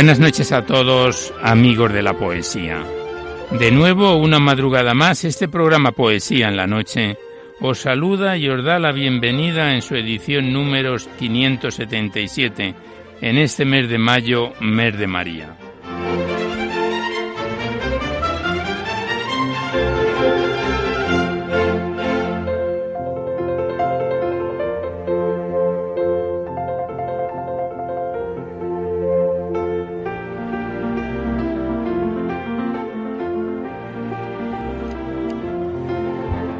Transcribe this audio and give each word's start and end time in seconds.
Buenas 0.00 0.18
noches 0.18 0.50
a 0.52 0.64
todos, 0.64 1.30
amigos 1.42 1.92
de 1.92 2.00
la 2.00 2.14
poesía. 2.14 2.82
De 3.50 3.70
nuevo, 3.70 4.16
una 4.16 4.38
madrugada 4.38 4.94
más, 4.94 5.24
este 5.24 5.46
programa 5.46 5.92
Poesía 5.92 6.48
en 6.48 6.56
la 6.56 6.66
Noche 6.66 7.18
os 7.60 7.80
saluda 7.80 8.38
y 8.38 8.48
os 8.48 8.64
da 8.64 8.78
la 8.78 8.92
bienvenida 8.92 9.74
en 9.74 9.82
su 9.82 9.96
edición 9.96 10.54
números 10.54 11.06
577, 11.18 12.74
en 13.20 13.36
este 13.36 13.66
mes 13.66 13.90
de 13.90 13.98
mayo, 13.98 14.54
mes 14.62 14.96
de 14.96 15.06
María. 15.06 15.59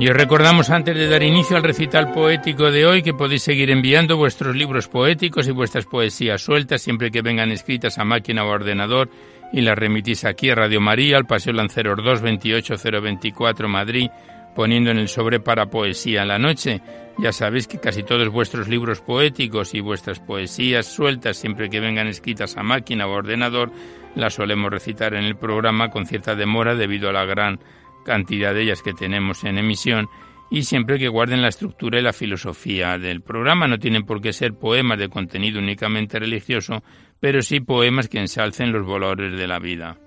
Y 0.00 0.08
os 0.08 0.16
recordamos 0.16 0.70
antes 0.70 0.94
de 0.96 1.08
dar 1.08 1.24
inicio 1.24 1.56
al 1.56 1.64
recital 1.64 2.12
poético 2.12 2.70
de 2.70 2.86
hoy 2.86 3.02
que 3.02 3.14
podéis 3.14 3.42
seguir 3.42 3.68
enviando 3.68 4.16
vuestros 4.16 4.54
libros 4.54 4.86
poéticos 4.86 5.48
y 5.48 5.50
vuestras 5.50 5.86
poesías 5.86 6.40
sueltas 6.40 6.82
siempre 6.82 7.10
que 7.10 7.20
vengan 7.20 7.50
escritas 7.50 7.98
a 7.98 8.04
máquina 8.04 8.44
o 8.44 8.48
ordenador 8.48 9.10
y 9.52 9.60
las 9.60 9.76
remitís 9.76 10.24
aquí 10.24 10.50
a 10.50 10.54
Radio 10.54 10.80
María, 10.80 11.16
al 11.16 11.26
Paseo 11.26 11.52
Lanceros 11.52 11.96
2 11.96 12.22
28024 12.22 13.68
Madrid, 13.68 14.08
poniendo 14.54 14.92
en 14.92 14.98
el 14.98 15.08
sobre 15.08 15.40
para 15.40 15.66
poesía 15.66 16.22
en 16.22 16.28
la 16.28 16.38
noche. 16.38 16.80
Ya 17.18 17.32
sabéis 17.32 17.66
que 17.66 17.80
casi 17.80 18.04
todos 18.04 18.28
vuestros 18.28 18.68
libros 18.68 19.00
poéticos 19.00 19.74
y 19.74 19.80
vuestras 19.80 20.20
poesías 20.20 20.86
sueltas 20.86 21.36
siempre 21.36 21.68
que 21.68 21.80
vengan 21.80 22.06
escritas 22.06 22.56
a 22.56 22.62
máquina 22.62 23.08
o 23.08 23.14
ordenador 23.14 23.72
las 24.14 24.34
solemos 24.34 24.70
recitar 24.70 25.14
en 25.14 25.24
el 25.24 25.34
programa 25.34 25.90
con 25.90 26.06
cierta 26.06 26.36
demora 26.36 26.76
debido 26.76 27.08
a 27.08 27.12
la 27.12 27.24
gran 27.24 27.58
cantidad 28.08 28.54
de 28.54 28.62
ellas 28.62 28.82
que 28.82 28.94
tenemos 28.94 29.44
en 29.44 29.58
emisión 29.58 30.08
y 30.50 30.62
siempre 30.62 30.98
que 30.98 31.08
guarden 31.08 31.42
la 31.42 31.48
estructura 31.48 31.98
y 31.98 32.02
la 32.02 32.14
filosofía 32.14 32.96
del 32.96 33.20
programa. 33.20 33.68
No 33.68 33.78
tienen 33.78 34.04
por 34.04 34.22
qué 34.22 34.32
ser 34.32 34.54
poemas 34.54 34.98
de 34.98 35.10
contenido 35.10 35.58
únicamente 35.58 36.18
religioso, 36.18 36.82
pero 37.20 37.42
sí 37.42 37.60
poemas 37.60 38.08
que 38.08 38.18
ensalcen 38.18 38.72
los 38.72 38.86
valores 38.86 39.38
de 39.38 39.46
la 39.46 39.58
vida. 39.58 39.98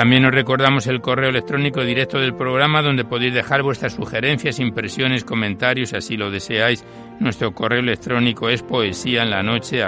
También 0.00 0.24
os 0.24 0.32
recordamos 0.32 0.86
el 0.86 1.02
correo 1.02 1.28
electrónico 1.28 1.84
directo 1.84 2.18
del 2.18 2.34
programa 2.34 2.80
donde 2.80 3.04
podéis 3.04 3.34
dejar 3.34 3.62
vuestras 3.62 3.92
sugerencias, 3.92 4.58
impresiones, 4.58 5.24
comentarios, 5.24 5.92
así 5.92 6.16
lo 6.16 6.30
deseáis. 6.30 6.86
Nuestro 7.18 7.52
correo 7.52 7.80
electrónico 7.80 8.48
es 8.48 8.62
poesía 8.62 9.24
en 9.24 9.28
la 9.28 9.42
noche 9.42 9.82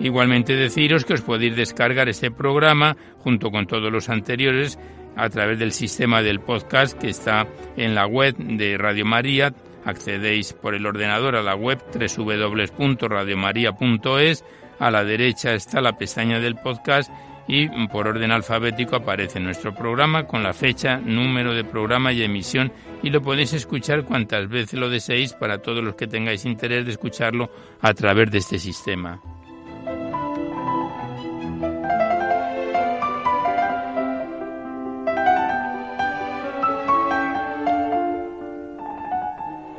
Igualmente 0.00 0.56
deciros 0.56 1.04
que 1.04 1.12
os 1.12 1.20
podéis 1.20 1.54
descargar 1.54 2.08
este 2.08 2.32
programa 2.32 2.96
junto 3.18 3.52
con 3.52 3.68
todos 3.68 3.92
los 3.92 4.08
anteriores 4.08 4.76
a 5.14 5.28
través 5.28 5.60
del 5.60 5.70
sistema 5.70 6.20
del 6.20 6.40
podcast 6.40 6.98
que 6.98 7.10
está 7.10 7.46
en 7.76 7.94
la 7.94 8.08
web 8.08 8.34
de 8.38 8.76
Radio 8.76 9.04
María. 9.04 9.54
Accedéis 9.84 10.52
por 10.52 10.74
el 10.74 10.84
ordenador 10.84 11.36
a 11.36 11.42
la 11.42 11.54
web 11.54 11.78
www.radiomaria.es. 11.94 14.44
A 14.80 14.90
la 14.90 15.04
derecha 15.04 15.54
está 15.54 15.80
la 15.80 15.96
pestaña 15.96 16.40
del 16.40 16.56
podcast 16.56 17.08
y 17.48 17.68
por 17.88 18.08
orden 18.08 18.30
alfabético 18.30 18.96
aparece 18.96 19.40
nuestro 19.40 19.74
programa 19.74 20.26
con 20.26 20.42
la 20.42 20.52
fecha, 20.52 20.98
número 20.98 21.54
de 21.54 21.64
programa 21.64 22.12
y 22.12 22.22
emisión 22.22 22.72
y 23.02 23.10
lo 23.10 23.20
podéis 23.20 23.52
escuchar 23.52 24.04
cuantas 24.04 24.48
veces 24.48 24.78
lo 24.78 24.88
deseéis 24.88 25.32
para 25.32 25.58
todos 25.58 25.82
los 25.82 25.94
que 25.94 26.06
tengáis 26.06 26.44
interés 26.44 26.84
de 26.86 26.92
escucharlo 26.92 27.50
a 27.80 27.92
través 27.94 28.30
de 28.30 28.38
este 28.38 28.58
sistema. 28.58 29.20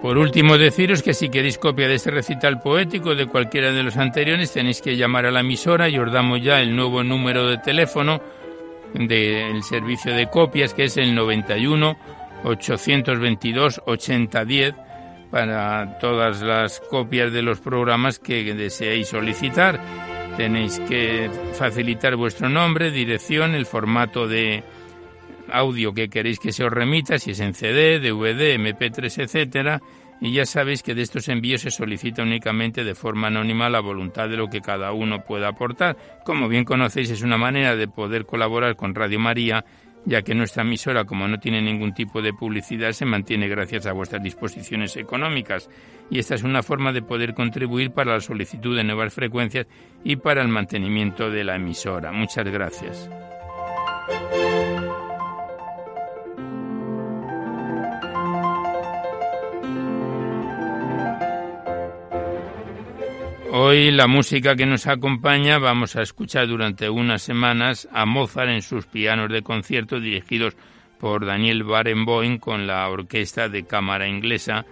Por 0.03 0.17
último, 0.17 0.57
deciros 0.57 1.01
que 1.01 1.13
si 1.13 1.29
queréis 1.29 1.57
copia 1.57 1.87
de 1.87 1.95
este 1.95 2.11
recital 2.11 2.59
poético 2.59 3.15
de 3.15 3.25
cualquiera 3.25 3.71
de 3.71 3.83
los 3.83 3.95
anteriores, 3.95 4.51
tenéis 4.51 4.81
que 4.81 4.97
llamar 4.97 5.25
a 5.25 5.31
la 5.31 5.39
emisora 5.39 5.87
y 5.87 5.97
os 5.97 6.11
damos 6.11 6.41
ya 6.41 6.59
el 6.59 6.75
nuevo 6.75 7.05
número 7.05 7.47
de 7.47 7.57
teléfono 7.59 8.19
del 8.93 9.63
servicio 9.63 10.13
de 10.13 10.29
copias, 10.29 10.73
que 10.73 10.83
es 10.83 10.97
el 10.97 11.15
91 11.15 11.97
822 12.43 13.81
8010 13.85 14.75
para 15.31 15.97
todas 15.99 16.41
las 16.41 16.81
copias 16.81 17.31
de 17.31 17.41
los 17.41 17.61
programas 17.61 18.19
que 18.19 18.53
deseéis 18.53 19.07
solicitar. 19.07 19.79
Tenéis 20.35 20.81
que 20.81 21.31
facilitar 21.53 22.17
vuestro 22.17 22.49
nombre, 22.49 22.91
dirección, 22.91 23.55
el 23.55 23.65
formato 23.65 24.27
de 24.27 24.65
audio 25.51 25.93
que 25.93 26.09
queréis 26.09 26.39
que 26.39 26.51
se 26.51 26.63
os 26.63 26.71
remita, 26.71 27.17
si 27.17 27.31
es 27.31 27.39
en 27.39 27.53
CD, 27.53 27.99
DVD, 27.99 28.57
MP3, 28.57 29.23
etcétera, 29.23 29.81
y 30.21 30.33
ya 30.33 30.45
sabéis 30.45 30.83
que 30.83 30.95
de 30.95 31.01
estos 31.01 31.27
envíos 31.27 31.61
se 31.61 31.71
solicita 31.71 32.23
únicamente 32.23 32.83
de 32.83 32.95
forma 32.95 33.27
anónima 33.27 33.69
la 33.69 33.81
voluntad 33.81 34.29
de 34.29 34.37
lo 34.37 34.49
que 34.49 34.61
cada 34.61 34.93
uno 34.93 35.23
pueda 35.25 35.49
aportar. 35.49 35.97
Como 36.23 36.47
bien 36.47 36.63
conocéis, 36.63 37.11
es 37.11 37.23
una 37.23 37.37
manera 37.37 37.75
de 37.75 37.87
poder 37.87 38.25
colaborar 38.25 38.75
con 38.75 38.95
Radio 38.95 39.19
María 39.19 39.65
ya 40.05 40.21
que 40.21 40.35
nuestra 40.35 40.63
emisora, 40.63 41.05
como 41.05 41.27
no 41.27 41.39
tiene 41.39 41.61
ningún 41.61 41.93
tipo 41.93 42.21
de 42.21 42.33
publicidad, 42.33 42.91
se 42.91 43.05
mantiene 43.05 43.47
gracias 43.47 43.85
a 43.85 43.93
vuestras 43.93 44.21
disposiciones 44.21 44.97
económicas. 44.97 45.69
Y 46.09 46.19
esta 46.19 46.35
es 46.35 46.43
una 46.43 46.63
forma 46.63 46.91
de 46.91 47.01
poder 47.01 47.33
contribuir 47.33 47.91
para 47.91 48.13
la 48.13 48.19
solicitud 48.19 48.75
de 48.75 48.83
nuevas 48.83 49.13
frecuencias 49.13 49.67
y 50.03 50.17
para 50.17 50.41
el 50.41 50.49
mantenimiento 50.49 51.29
de 51.29 51.43
la 51.43 51.55
emisora. 51.55 52.11
Muchas 52.11 52.45
gracias. 52.45 53.09
Hoy 63.55 63.91
la 63.91 64.07
música 64.07 64.55
que 64.55 64.65
nos 64.65 64.87
acompaña 64.87 65.59
vamos 65.59 65.95
a 65.95 66.01
escuchar 66.01 66.47
durante 66.47 66.89
unas 66.89 67.21
semanas 67.21 67.87
a 67.91 68.03
Mozart 68.03 68.49
en 68.49 68.63
sus 68.63 68.87
pianos 68.87 69.29
de 69.29 69.43
concierto 69.43 69.99
dirigidos 69.99 70.57
por 70.99 71.23
Daniel 71.23 71.63
Barenboim 71.63 72.39
con 72.39 72.65
la 72.65 72.89
Orquesta 72.89 73.49
de 73.49 73.67
Cámara 73.67 74.07
Inglesa 74.07 74.65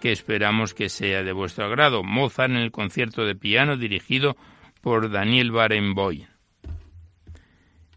que 0.00 0.12
esperamos 0.12 0.72
que 0.72 0.88
sea 0.88 1.24
de 1.24 1.32
vuestro 1.32 1.64
agrado. 1.64 2.04
Mozart 2.04 2.52
en 2.52 2.58
el 2.58 2.70
concierto 2.70 3.24
de 3.24 3.34
piano 3.34 3.76
dirigido 3.76 4.36
por 4.82 5.10
Daniel 5.10 5.50
Barenboim. 5.50 6.26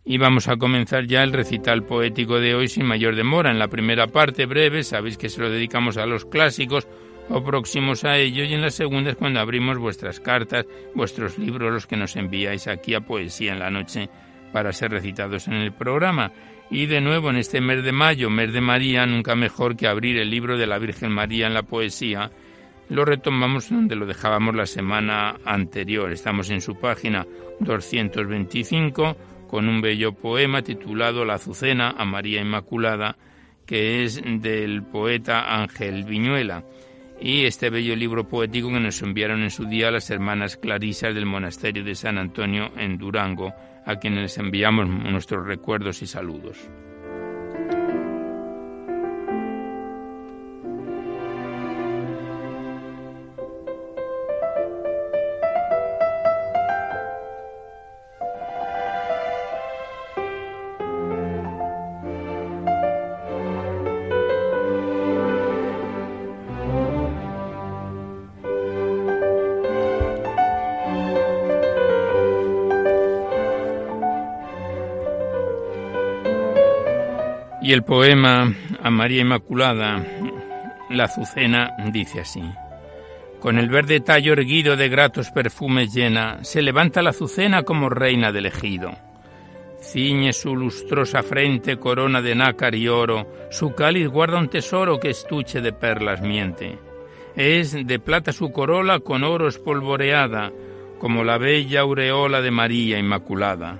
Y 0.04 0.18
vamos 0.18 0.48
a 0.48 0.58
comenzar 0.58 1.06
ya 1.06 1.22
el 1.22 1.34
recital 1.34 1.84
poético 1.84 2.40
de 2.40 2.56
hoy 2.56 2.68
sin 2.68 2.88
mayor 2.88 3.16
demora. 3.16 3.52
En 3.52 3.60
la 3.60 3.68
primera 3.68 4.08
parte 4.08 4.48
breve, 4.48 4.82
sabéis 4.82 5.20
que 5.20 5.30
se 5.30 5.40
lo 5.40 5.52
dedicamos 5.52 5.98
a 5.98 6.08
los 6.08 6.26
clásicos, 6.26 6.88
o 7.30 7.44
próximos 7.44 8.04
a 8.04 8.18
ello 8.18 8.44
y 8.44 8.54
en 8.54 8.62
la 8.62 8.72
segunda 8.72 9.12
es 9.12 9.16
cuando 9.16 9.40
abrimos 9.40 9.78
vuestras 9.78 10.20
cartas, 10.20 10.66
vuestros 10.94 11.38
libros, 11.38 11.72
los 11.72 11.88
que 11.88 11.98
nos 11.98 12.16
enviáis 12.16 12.68
aquí 12.68 12.94
a 12.94 13.02
Poesía 13.02 13.54
en 13.54 13.60
la 13.60 13.70
Noche 13.70 14.10
para 14.52 14.74
ser 14.74 14.92
recitados 14.92 15.48
en 15.48 15.54
el 15.54 15.72
programa. 15.72 16.32
Y 16.70 16.86
de 16.86 17.02
nuevo 17.02 17.30
en 17.30 17.38
este 17.38 17.60
mes 17.60 17.84
de 17.84 17.92
mayo, 17.92 18.30
mes 18.30 18.54
de 18.54 18.62
María, 18.62 19.06
nunca 19.06 19.36
mejor 19.36 19.76
que 19.76 19.88
abrir 19.88 20.18
el 20.18 20.30
libro 20.30 20.58
de 20.58 20.68
la 20.68 20.78
Virgen 20.78 21.12
María 21.12 21.48
en 21.48 21.54
la 21.54 21.64
poesía. 21.64 22.32
Lo 22.90 23.06
retomamos 23.06 23.70
donde 23.70 23.96
lo 23.96 24.06
dejábamos 24.06 24.56
la 24.56 24.66
semana 24.66 25.36
anterior. 25.46 26.12
Estamos 26.12 26.50
en 26.50 26.62
su 26.62 26.76
página 26.76 27.26
225 27.60 29.18
con 29.50 29.68
un 29.68 29.82
bello 29.82 30.14
poema 30.14 30.62
titulado 30.62 31.26
La 31.26 31.34
Azucena 31.34 31.94
a 31.98 32.06
María 32.06 32.42
Inmaculada, 32.42 33.18
que 33.66 34.04
es 34.04 34.22
del 34.24 34.84
poeta 34.84 35.56
Ángel 35.56 36.06
Viñuela 36.06 36.64
y 37.22 37.46
este 37.46 37.70
bello 37.70 37.96
libro 37.96 38.28
poético 38.28 38.70
que 38.70 38.80
nos 38.80 39.02
enviaron 39.04 39.44
en 39.44 39.52
su 39.52 39.66
día 39.66 39.92
las 39.92 40.10
hermanas 40.10 40.58
Clarisas 40.58 41.14
del 41.14 41.28
Monasterio 41.28 41.84
de 41.84 41.94
San 41.94 42.18
Antonio 42.18 42.72
en 42.78 42.98
Durango, 42.98 43.54
a 43.86 43.98
quienes 43.98 44.38
enviamos 44.40 44.88
nuestros 44.88 45.46
recuerdos 45.46 46.02
y 46.02 46.08
saludos. 46.08 46.58
Y 77.72 77.74
el 77.74 77.84
poema 77.84 78.54
a 78.84 78.90
María 78.90 79.22
Inmaculada, 79.22 80.06
la 80.90 81.06
azucena, 81.06 81.74
dice 81.94 82.20
así. 82.20 82.44
Con 83.40 83.58
el 83.58 83.70
verde 83.70 84.02
tallo 84.02 84.34
erguido 84.34 84.76
de 84.76 84.90
gratos 84.90 85.32
perfumes 85.32 85.94
llena, 85.94 86.44
se 86.44 86.62
levanta 86.62 87.02
la 87.02 87.12
azucena 87.12 87.64
como 87.64 87.90
reina 87.90 88.34
del 88.34 88.48
ejido. 88.48 88.92
Ciñe 89.80 90.34
su 90.34 90.54
lustrosa 90.54 91.24
frente 91.24 91.78
corona 91.78 92.22
de 92.22 92.36
nácar 92.36 92.76
y 92.76 92.90
oro, 92.90 93.48
su 93.52 93.74
cáliz 93.74 94.10
guarda 94.10 94.40
un 94.40 94.50
tesoro 94.50 95.00
que 95.00 95.12
estuche 95.12 95.62
de 95.62 95.72
perlas 95.72 96.22
miente. 96.22 96.78
Es 97.38 97.72
de 97.88 98.00
plata 98.00 98.34
su 98.34 98.52
corola 98.52 99.00
con 99.00 99.24
oro 99.24 99.48
espolvoreada, 99.48 100.52
como 101.00 101.24
la 101.24 101.38
bella 101.38 101.80
aureola 101.80 102.42
de 102.42 102.52
María 102.52 103.00
Inmaculada 103.00 103.80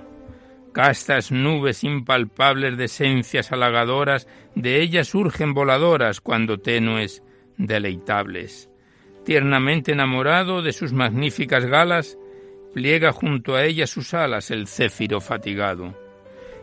castas 0.72 1.30
nubes 1.30 1.84
impalpables 1.84 2.76
de 2.76 2.86
esencias 2.86 3.52
halagadoras, 3.52 4.26
de 4.54 4.80
ellas 4.80 5.08
surgen 5.08 5.54
voladoras 5.54 6.20
cuando 6.20 6.58
tenues, 6.58 7.22
deleitables. 7.56 8.70
Tiernamente 9.24 9.92
enamorado 9.92 10.62
de 10.62 10.72
sus 10.72 10.92
magníficas 10.92 11.64
galas, 11.66 12.18
pliega 12.74 13.12
junto 13.12 13.54
a 13.54 13.64
ellas 13.64 13.90
sus 13.90 14.14
alas 14.14 14.50
el 14.50 14.66
céfiro 14.66 15.20
fatigado, 15.20 15.94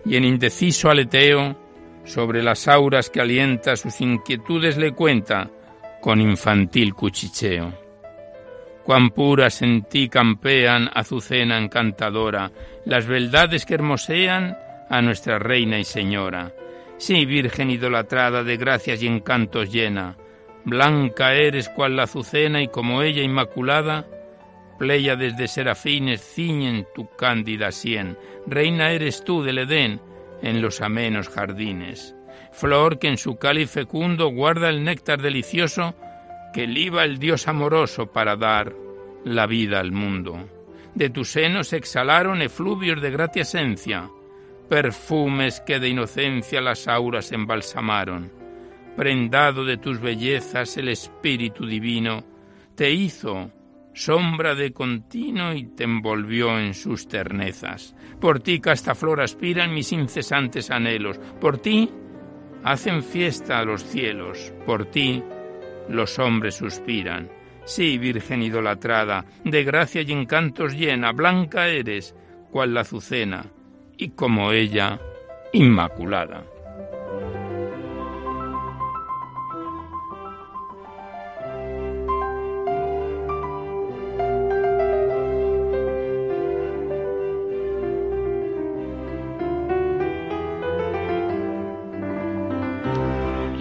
y 0.05 0.15
en 0.15 0.25
indeciso 0.25 0.89
aleteo, 0.89 1.57
sobre 2.05 2.41
las 2.41 2.67
auras 2.67 3.09
que 3.09 3.21
alienta 3.21 3.75
sus 3.75 4.01
inquietudes 4.01 4.77
le 4.77 4.93
cuenta 4.93 5.51
con 6.01 6.19
infantil 6.21 6.93
cuchicheo 6.95 7.88
cuán 8.89 9.11
puras 9.11 9.61
en 9.61 9.83
ti 9.83 10.09
campean, 10.09 10.89
azucena 10.91 11.59
encantadora, 11.59 12.51
las 12.85 13.05
beldades 13.05 13.63
que 13.67 13.75
hermosean 13.75 14.57
a 14.89 14.99
nuestra 15.03 15.37
reina 15.37 15.77
y 15.77 15.83
señora. 15.83 16.53
Sí, 16.97 17.23
virgen 17.27 17.69
idolatrada 17.69 18.43
de 18.43 18.57
gracias 18.57 19.03
y 19.03 19.05
encantos 19.05 19.71
llena, 19.71 20.17
blanca 20.65 21.35
eres 21.35 21.69
cual 21.69 21.97
la 21.97 22.05
azucena 22.05 22.63
y 22.63 22.69
como 22.69 23.03
ella 23.03 23.21
inmaculada, 23.21 24.07
pleya 24.79 25.15
desde 25.15 25.47
serafines 25.47 26.21
ciñen 26.21 26.87
tu 26.95 27.15
cándida 27.15 27.71
sien, 27.71 28.17
reina 28.47 28.89
eres 28.89 29.23
tú 29.23 29.43
del 29.43 29.59
Edén 29.59 30.01
en 30.41 30.63
los 30.63 30.81
amenos 30.81 31.29
jardines, 31.29 32.15
flor 32.51 32.97
que 32.97 33.09
en 33.09 33.19
su 33.19 33.37
cáliz 33.37 33.69
fecundo 33.69 34.29
guarda 34.29 34.67
el 34.67 34.83
néctar 34.83 35.21
delicioso 35.21 35.93
que 36.53 36.67
liba 36.67 37.03
el 37.03 37.19
Dios 37.19 37.47
amoroso 37.47 38.07
para 38.07 38.35
dar 38.35 38.73
la 39.23 39.45
vida 39.47 39.79
al 39.79 39.91
mundo. 39.91 40.49
De 40.95 41.09
tus 41.09 41.31
senos 41.31 41.73
exhalaron 41.73 42.41
efluvios 42.41 43.01
de 43.01 43.11
gratia 43.11 43.43
esencia, 43.43 44.09
perfumes 44.67 45.61
que 45.61 45.79
de 45.79 45.89
inocencia 45.89 46.61
las 46.61 46.87
auras 46.87 47.31
embalsamaron. 47.31 48.31
Prendado 48.95 49.63
de 49.65 49.77
tus 49.77 49.99
bellezas 49.99 50.77
el 50.77 50.89
Espíritu 50.89 51.65
Divino 51.65 52.23
te 52.75 52.91
hizo 52.91 53.51
sombra 53.93 54.55
de 54.55 54.71
continuo 54.71 55.53
y 55.53 55.65
te 55.65 55.83
envolvió 55.83 56.57
en 56.59 56.73
sus 56.73 57.07
ternezas. 57.07 57.95
Por 58.19 58.39
ti 58.39 58.59
casta 58.59 58.95
flor 58.95 59.21
aspiran 59.21 59.73
mis 59.73 59.91
incesantes 59.91 60.71
anhelos, 60.71 61.19
por 61.39 61.57
ti 61.57 61.89
hacen 62.63 63.03
fiesta 63.03 63.59
a 63.59 63.65
los 63.65 63.83
cielos, 63.83 64.53
por 64.65 64.85
ti 64.85 65.23
los 65.89 66.19
hombres 66.19 66.55
suspiran. 66.55 67.29
Sí, 67.65 67.97
Virgen 67.97 68.41
idolatrada, 68.41 69.25
de 69.43 69.63
gracia 69.63 70.01
y 70.01 70.11
encantos 70.11 70.73
llena, 70.73 71.11
blanca 71.11 71.67
eres, 71.67 72.15
cual 72.51 72.73
la 72.73 72.81
azucena, 72.81 73.45
y 73.97 74.09
como 74.09 74.51
ella, 74.51 74.99
inmaculada. 75.53 76.43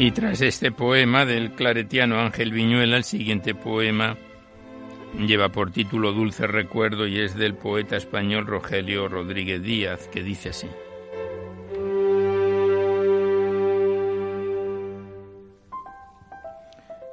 Y 0.00 0.12
tras 0.12 0.40
este 0.42 0.70
poema 0.70 1.24
del 1.24 1.50
claretiano 1.50 2.20
Ángel 2.20 2.52
Viñuela, 2.52 2.96
el 2.96 3.02
siguiente 3.02 3.56
poema 3.56 4.16
lleva 5.18 5.48
por 5.48 5.72
título 5.72 6.12
Dulce 6.12 6.46
Recuerdo 6.46 7.08
y 7.08 7.18
es 7.18 7.34
del 7.34 7.54
poeta 7.54 7.96
español 7.96 8.46
Rogelio 8.46 9.08
Rodríguez 9.08 9.60
Díaz, 9.60 10.06
que 10.06 10.22
dice 10.22 10.50
así. 10.50 10.68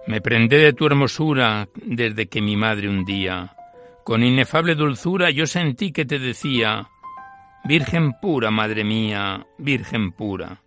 Me 0.05 0.21
prendé 0.21 0.59
de 0.59 0.73
tu 0.73 0.85
hermosura 0.85 1.67
desde 1.73 2.27
que 2.27 2.39
mi 2.39 2.55
madre 2.55 2.87
un 2.87 3.03
día, 3.03 3.55
con 4.03 4.21
inefable 4.23 4.75
dulzura 4.75 5.31
yo 5.31 5.47
sentí 5.47 5.91
que 5.91 6.05
te 6.05 6.19
decía, 6.19 6.87
Virgen 7.63 8.13
pura, 8.21 8.51
madre 8.51 8.83
mía, 8.83 9.43
Virgen 9.57 10.11
pura. 10.11 10.61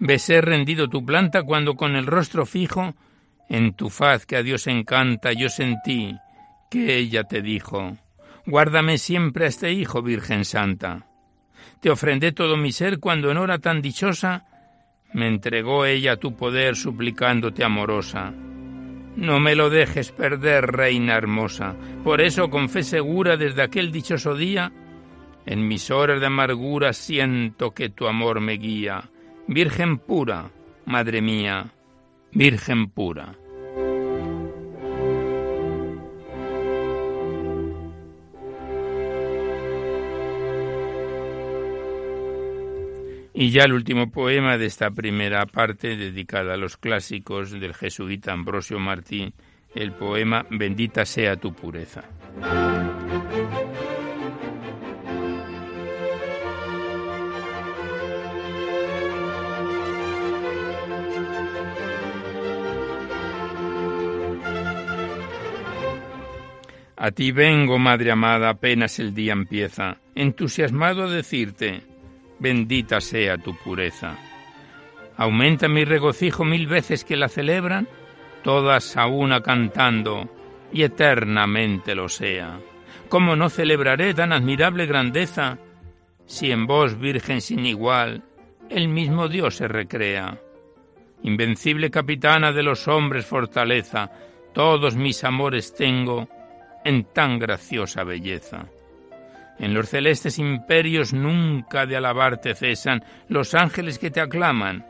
Besé 0.00 0.40
rendido 0.40 0.88
tu 0.88 1.04
planta 1.04 1.42
cuando 1.42 1.74
con 1.76 1.94
el 1.94 2.06
rostro 2.06 2.46
fijo 2.46 2.94
en 3.50 3.74
tu 3.74 3.90
faz 3.90 4.24
que 4.24 4.36
a 4.36 4.42
Dios 4.42 4.66
encanta 4.66 5.32
yo 5.32 5.50
sentí 5.50 6.16
que 6.70 6.96
ella 6.96 7.24
te 7.24 7.42
dijo, 7.42 7.98
Guárdame 8.46 8.96
siempre 8.96 9.44
a 9.44 9.48
este 9.48 9.72
hijo, 9.72 10.02
Virgen 10.02 10.46
Santa. 10.46 11.06
Te 11.80 11.90
ofrendé 11.90 12.32
todo 12.32 12.56
mi 12.56 12.72
ser 12.72 12.98
cuando 12.98 13.30
en 13.30 13.36
hora 13.36 13.58
tan 13.58 13.82
dichosa 13.82 14.46
Me 15.12 15.26
entregó 15.26 15.84
ella 15.84 16.16
tu 16.16 16.34
poder 16.34 16.76
suplicándote 16.76 17.62
amorosa. 17.62 18.32
No 19.16 19.38
me 19.38 19.54
lo 19.54 19.68
dejes 19.68 20.12
perder, 20.12 20.64
reina 20.68 21.16
hermosa. 21.16 21.74
Por 22.04 22.22
eso, 22.22 22.48
con 22.48 22.70
fe 22.70 22.84
segura, 22.84 23.36
desde 23.36 23.62
aquel 23.62 23.92
dichoso 23.92 24.34
día, 24.34 24.72
en 25.44 25.66
mis 25.66 25.90
horas 25.90 26.20
de 26.20 26.26
amargura 26.26 26.94
siento 26.94 27.72
que 27.72 27.90
tu 27.90 28.06
amor 28.06 28.40
me 28.40 28.54
guía. 28.54 29.10
Virgen 29.52 29.98
pura, 29.98 30.48
madre 30.86 31.20
mía, 31.20 31.72
Virgen 32.30 32.88
pura. 32.88 33.34
Y 43.34 43.50
ya 43.50 43.64
el 43.64 43.72
último 43.72 44.12
poema 44.12 44.56
de 44.56 44.66
esta 44.66 44.92
primera 44.92 45.44
parte 45.46 45.96
dedicada 45.96 46.54
a 46.54 46.56
los 46.56 46.76
clásicos 46.76 47.50
del 47.50 47.74
jesuita 47.74 48.32
Ambrosio 48.32 48.78
Martín, 48.78 49.34
el 49.74 49.90
poema 49.90 50.46
Bendita 50.48 51.04
sea 51.04 51.34
tu 51.34 51.52
pureza. 51.52 52.04
A 67.02 67.12
ti 67.12 67.32
vengo, 67.32 67.78
Madre 67.78 68.10
amada, 68.10 68.50
apenas 68.50 68.98
el 68.98 69.14
día 69.14 69.32
empieza, 69.32 69.96
entusiasmado 70.14 71.04
a 71.04 71.10
decirte, 71.10 71.80
bendita 72.38 73.00
sea 73.00 73.38
tu 73.38 73.56
pureza. 73.56 74.18
Aumenta 75.16 75.66
mi 75.66 75.86
regocijo 75.86 76.44
mil 76.44 76.66
veces 76.66 77.04
que 77.04 77.16
la 77.16 77.30
celebran, 77.30 77.88
todas 78.44 78.98
a 78.98 79.06
una 79.06 79.40
cantando, 79.40 80.28
y 80.74 80.82
eternamente 80.82 81.94
lo 81.94 82.10
sea. 82.10 82.60
¿Cómo 83.08 83.34
no 83.34 83.48
celebraré 83.48 84.12
tan 84.12 84.34
admirable 84.34 84.84
grandeza, 84.84 85.56
si 86.26 86.50
en 86.52 86.66
vos, 86.66 87.00
Virgen 87.00 87.40
sin 87.40 87.64
igual, 87.64 88.24
el 88.68 88.88
mismo 88.88 89.30
Dios 89.30 89.56
se 89.56 89.68
recrea? 89.68 90.38
Invencible 91.22 91.90
capitana 91.90 92.52
de 92.52 92.62
los 92.62 92.86
hombres 92.88 93.24
fortaleza, 93.24 94.10
todos 94.52 94.96
mis 94.96 95.24
amores 95.24 95.74
tengo 95.74 96.28
en 96.84 97.04
tan 97.04 97.38
graciosa 97.38 98.04
belleza. 98.04 98.66
En 99.58 99.74
los 99.74 99.90
celestes 99.90 100.38
imperios 100.38 101.12
nunca 101.12 101.84
de 101.84 101.96
alabarte 101.96 102.54
cesan 102.54 103.04
los 103.28 103.54
ángeles 103.54 103.98
que 103.98 104.10
te 104.10 104.20
aclaman, 104.20 104.86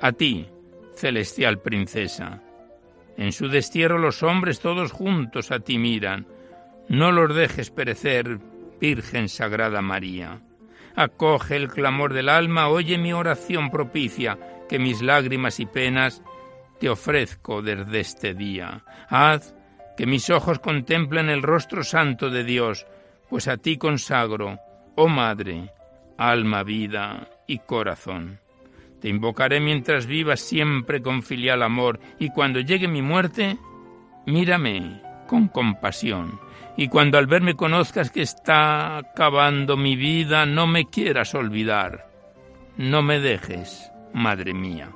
a 0.00 0.12
ti, 0.12 0.48
celestial 0.94 1.60
princesa. 1.60 2.40
En 3.16 3.32
su 3.32 3.48
destierro 3.48 3.98
los 3.98 4.22
hombres 4.22 4.60
todos 4.60 4.92
juntos 4.92 5.50
a 5.50 5.60
ti 5.60 5.78
miran. 5.78 6.26
No 6.88 7.12
los 7.12 7.34
dejes 7.34 7.70
perecer, 7.70 8.38
Virgen 8.80 9.28
Sagrada 9.28 9.82
María. 9.82 10.40
Acoge 10.96 11.56
el 11.56 11.68
clamor 11.68 12.12
del 12.12 12.28
alma, 12.28 12.68
oye 12.68 12.98
mi 12.98 13.12
oración 13.12 13.70
propicia, 13.70 14.38
que 14.68 14.78
mis 14.78 15.02
lágrimas 15.02 15.60
y 15.60 15.66
penas 15.66 16.22
te 16.80 16.88
ofrezco 16.88 17.62
desde 17.62 18.00
este 18.00 18.34
día. 18.34 18.84
Haz 19.08 19.54
que 19.96 20.06
mis 20.06 20.30
ojos 20.30 20.58
contemplen 20.58 21.28
el 21.28 21.42
rostro 21.42 21.84
santo 21.84 22.30
de 22.30 22.44
Dios, 22.44 22.86
pues 23.28 23.48
a 23.48 23.56
ti 23.56 23.76
consagro, 23.76 24.58
oh 24.96 25.08
Madre, 25.08 25.70
alma, 26.18 26.62
vida 26.62 27.28
y 27.46 27.58
corazón. 27.58 28.40
Te 29.00 29.08
invocaré 29.08 29.60
mientras 29.60 30.06
vivas 30.06 30.40
siempre 30.40 31.02
con 31.02 31.22
filial 31.22 31.62
amor, 31.62 32.00
y 32.18 32.30
cuando 32.30 32.60
llegue 32.60 32.88
mi 32.88 33.02
muerte, 33.02 33.58
mírame 34.26 35.02
con 35.26 35.48
compasión, 35.48 36.40
y 36.76 36.88
cuando 36.88 37.18
al 37.18 37.26
verme 37.26 37.54
conozcas 37.54 38.10
que 38.10 38.22
está 38.22 38.96
acabando 38.96 39.76
mi 39.76 39.96
vida, 39.96 40.46
no 40.46 40.66
me 40.66 40.86
quieras 40.86 41.34
olvidar, 41.34 42.08
no 42.76 43.02
me 43.02 43.20
dejes, 43.20 43.90
Madre 44.12 44.54
mía. 44.54 44.90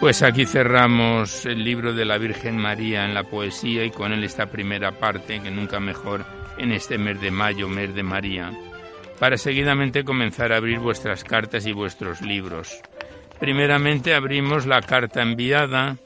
Pues 0.00 0.22
aquí 0.22 0.46
cerramos 0.46 1.44
el 1.44 1.64
libro 1.64 1.92
de 1.92 2.04
la 2.04 2.18
Virgen 2.18 2.56
María 2.56 3.04
en 3.04 3.14
la 3.14 3.24
poesía 3.24 3.84
y 3.84 3.90
con 3.90 4.12
él 4.12 4.22
esta 4.22 4.46
primera 4.46 4.92
parte, 4.92 5.40
que 5.40 5.50
nunca 5.50 5.80
mejor 5.80 6.24
en 6.56 6.70
este 6.70 6.98
mes 6.98 7.20
de 7.20 7.32
mayo, 7.32 7.68
mes 7.68 7.92
de 7.96 8.04
María, 8.04 8.52
para 9.18 9.36
seguidamente 9.36 10.04
comenzar 10.04 10.52
a 10.52 10.58
abrir 10.58 10.78
vuestras 10.78 11.24
cartas 11.24 11.66
y 11.66 11.72
vuestros 11.72 12.22
libros. 12.22 12.80
Primeramente 13.40 14.14
abrimos 14.14 14.66
la 14.66 14.82
carta 14.82 15.20
enviada 15.20 15.96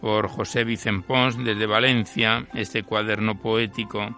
por 0.00 0.28
José 0.28 0.62
Vicente 0.62 1.04
Pons 1.08 1.36
desde 1.42 1.66
Valencia, 1.66 2.46
este 2.54 2.84
cuaderno 2.84 3.40
poético 3.40 4.16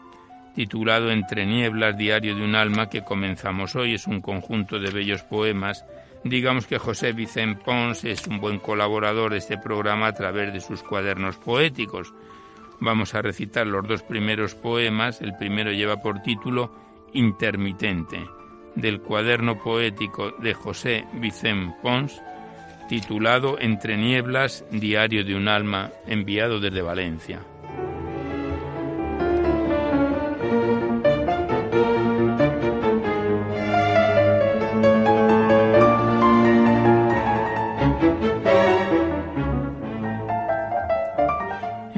titulado 0.55 1.11
Entre 1.11 1.47
nieblas, 1.47 1.97
diario 1.97 2.37
de 2.37 2.45
un 2.45 2.55
alma, 2.55 2.91
que 2.91 3.03
comenzamos 3.03 3.75
hoy. 3.75 3.95
Es 3.95 4.07
un 4.07 4.21
conjunto 4.21 4.79
de 4.79 4.91
bellos 4.91 5.23
poemas 5.23 5.83
Digamos 6.25 6.67
que 6.67 6.79
José 6.79 7.12
Vicente 7.12 7.62
Pons 7.64 8.05
es 8.05 8.26
un 8.29 8.41
buen 8.41 8.61
colaborador 8.61 9.33
de 9.33 9.38
este 9.38 9.59
programa 9.59 10.07
a 10.07 10.14
través 10.14 10.52
de 10.52 10.61
sus 10.61 10.83
cuadernos 10.83 11.37
poéticos. 11.37 12.14
Vamos 12.79 13.14
a 13.14 13.23
recitar 13.23 13.67
los 13.67 13.87
dos 13.87 14.02
primeros 14.02 14.55
poemas. 14.55 15.21
El 15.21 15.37
primero 15.37 15.73
lleva 15.73 15.97
por 15.97 16.23
título 16.23 16.73
Intermitente, 17.12 18.25
del 18.76 19.00
cuaderno 19.00 19.59
poético 19.59 20.31
de 20.38 20.55
José 20.55 21.05
Vicente 21.14 21.75
Pons, 21.83 22.23
titulado 22.88 23.59
Entre 23.59 23.97
nieblas, 23.97 24.64
diario 24.71 25.25
de 25.25 25.35
un 25.35 25.49
alma, 25.49 25.91
enviado 26.07 26.61
desde 26.61 26.83
Valencia. 26.83 27.41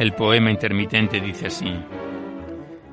El 0.04 0.12
poema 0.12 0.50
intermitente 0.50 1.18
dice 1.18 1.46
así. 1.46 1.72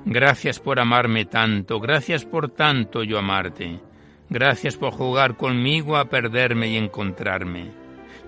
Gracias 0.05 0.61
por 0.61 0.79
amarme 0.79 1.25
tanto, 1.25 1.81
gracias 1.81 2.23
por 2.23 2.47
tanto 2.47 3.03
yo 3.03 3.19
amarte. 3.19 3.81
Gracias 4.29 4.77
por 4.77 4.93
jugar 4.93 5.35
conmigo 5.35 5.97
a 5.97 6.05
perderme 6.05 6.69
y 6.69 6.77
encontrarme. 6.77 7.69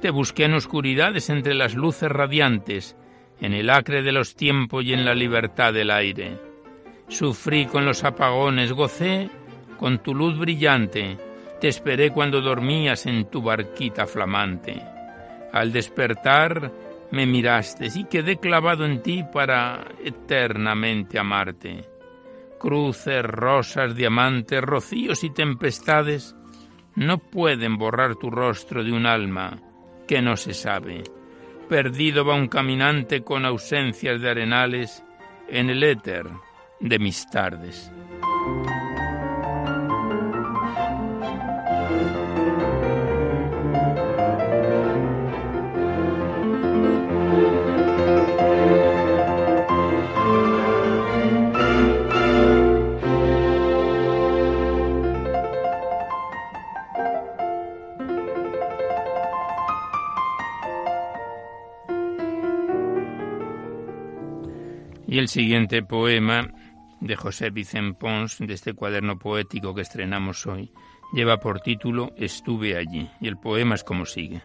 Te 0.01 0.09
busqué 0.09 0.43
en 0.43 0.55
oscuridades 0.55 1.29
entre 1.29 1.53
las 1.53 1.75
luces 1.75 2.11
radiantes, 2.11 2.97
en 3.39 3.53
el 3.53 3.69
acre 3.69 4.03
de 4.03 4.11
los 4.11 4.35
tiempos 4.35 4.83
y 4.83 4.91
en 4.91 5.05
la 5.05 5.15
libertad 5.15 5.71
del 5.71 5.89
aire. 5.89 6.37
Sufrí 7.07 7.67
con 7.67 7.85
los 7.85 8.03
apagones, 8.03 8.73
gocé 8.73 9.29
con 9.79 9.99
tu 9.99 10.13
luz 10.13 10.37
brillante, 10.37 11.17
te 11.61 11.69
esperé 11.69 12.11
cuando 12.11 12.41
dormías 12.41 13.05
en 13.05 13.29
tu 13.29 13.41
barquita 13.41 14.05
flamante. 14.07 14.83
Al 15.53 15.71
despertar 15.71 16.69
me 17.13 17.27
miraste 17.27 17.89
y 17.93 18.05
quedé 18.05 18.37
clavado 18.37 18.85
en 18.85 19.03
ti 19.03 19.23
para 19.31 19.85
eternamente 20.03 21.19
amarte. 21.19 21.87
Cruces, 22.59 23.21
rosas, 23.23 23.95
diamantes, 23.95 24.59
rocíos 24.63 25.23
y 25.23 25.29
tempestades 25.29 26.35
no 26.95 27.19
pueden 27.19 27.77
borrar 27.77 28.15
tu 28.15 28.31
rostro 28.31 28.83
de 28.83 28.91
un 28.91 29.05
alma 29.05 29.61
que 30.07 30.23
no 30.23 30.35
se 30.35 30.55
sabe. 30.55 31.03
Perdido 31.69 32.25
va 32.25 32.33
un 32.33 32.47
caminante 32.47 33.23
con 33.23 33.45
ausencias 33.45 34.19
de 34.19 34.31
arenales 34.31 35.03
en 35.47 35.69
el 35.69 35.83
éter 35.83 36.27
de 36.79 36.97
mis 36.97 37.29
tardes. 37.29 37.91
el 65.23 65.29
siguiente 65.29 65.83
poema 65.83 66.49
de 66.99 67.15
José 67.15 67.49
Vicent 67.49 67.97
Pons, 67.97 68.39
de 68.39 68.53
este 68.53 68.73
cuaderno 68.73 69.17
poético 69.17 69.73
que 69.73 69.81
estrenamos 69.81 70.45
hoy, 70.45 70.73
lleva 71.13 71.39
por 71.39 71.61
título 71.61 72.11
Estuve 72.17 72.75
allí, 72.75 73.09
y 73.21 73.29
el 73.29 73.37
poema 73.37 73.75
es 73.75 73.85
como 73.85 74.05
sigue. 74.05 74.41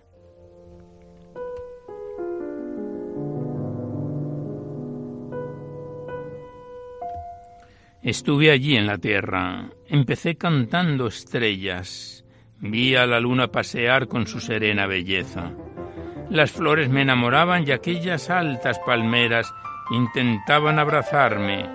Estuve 8.00 8.52
allí 8.52 8.76
en 8.76 8.87
la 8.87 8.99
tierra, 8.99 9.70
empecé 9.88 10.37
cantando 10.37 11.08
estrellas, 11.08 12.25
vi 12.61 12.94
a 12.94 13.04
la 13.04 13.18
luna 13.18 13.49
pasear 13.49 14.06
con 14.06 14.28
su 14.28 14.38
serena 14.38 14.87
belleza. 14.87 15.50
Las 16.30 16.52
flores 16.52 16.88
me 16.88 17.02
enamoraban 17.02 17.66
y 17.66 17.73
aquellas 17.73 18.30
altas 18.30 18.78
palmeras 18.87 19.52
intentaban 19.90 20.78
abrazarme, 20.78 21.68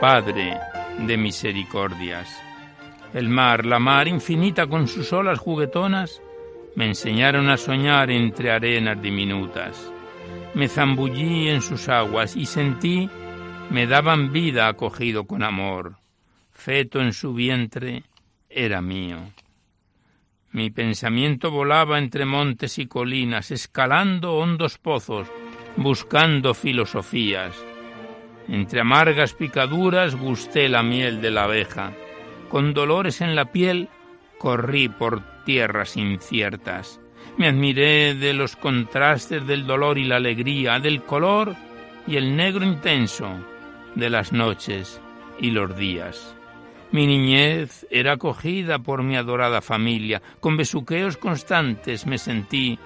Padre 0.00 0.58
de 0.98 1.16
misericordias. 1.16 2.28
El 3.12 3.28
mar, 3.28 3.66
la 3.66 3.78
mar 3.78 4.08
infinita 4.08 4.66
con 4.66 4.88
sus 4.88 5.12
olas 5.12 5.38
juguetonas, 5.38 6.22
me 6.76 6.86
enseñaron 6.86 7.48
a 7.50 7.56
soñar 7.56 8.10
entre 8.10 8.50
arenas 8.50 9.02
diminutas. 9.02 9.92
Me 10.54 10.68
zambullí 10.68 11.48
en 11.48 11.60
sus 11.60 11.88
aguas 11.88 12.36
y 12.36 12.46
sentí 12.46 13.10
me 13.70 13.86
daban 13.86 14.32
vida 14.32 14.68
acogido 14.68 15.26
con 15.26 15.42
amor. 15.42 15.96
Feto 16.50 17.00
en 17.00 17.12
su 17.12 17.34
vientre 17.34 18.02
era 18.48 18.82
mío. 18.82 19.18
Mi 20.50 20.70
pensamiento 20.70 21.52
volaba 21.52 21.98
entre 21.98 22.24
montes 22.24 22.78
y 22.80 22.86
colinas, 22.86 23.52
escalando 23.52 24.34
hondos 24.34 24.78
pozos, 24.78 25.28
buscando 25.76 26.54
filosofías. 26.54 27.54
Entre 28.48 28.80
amargas 28.80 29.34
picaduras 29.34 30.14
gusté 30.16 30.68
la 30.68 30.82
miel 30.82 31.20
de 31.20 31.30
la 31.30 31.44
abeja. 31.44 31.92
Con 32.48 32.74
dolores 32.74 33.20
en 33.20 33.36
la 33.36 33.46
piel 33.52 33.88
corrí 34.38 34.88
por 34.88 35.22
tierras 35.44 35.96
inciertas. 35.96 37.00
Me 37.36 37.48
admiré 37.48 38.14
de 38.14 38.32
los 38.32 38.56
contrastes 38.56 39.46
del 39.46 39.66
dolor 39.66 39.98
y 39.98 40.04
la 40.04 40.16
alegría, 40.16 40.80
del 40.80 41.02
color 41.02 41.54
y 42.06 42.16
el 42.16 42.36
negro 42.36 42.64
intenso, 42.64 43.30
de 43.94 44.10
las 44.10 44.32
noches 44.32 45.00
y 45.38 45.50
los 45.50 45.76
días. 45.76 46.34
Mi 46.92 47.06
niñez 47.06 47.86
era 47.88 48.14
acogida 48.14 48.80
por 48.80 49.04
mi 49.04 49.16
adorada 49.16 49.60
familia. 49.60 50.20
Con 50.40 50.56
besuqueos 50.56 51.16
constantes 51.16 52.04
me 52.04 52.18
sentí 52.18 52.78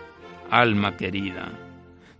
alma 0.50 0.96
querida. 0.96 1.63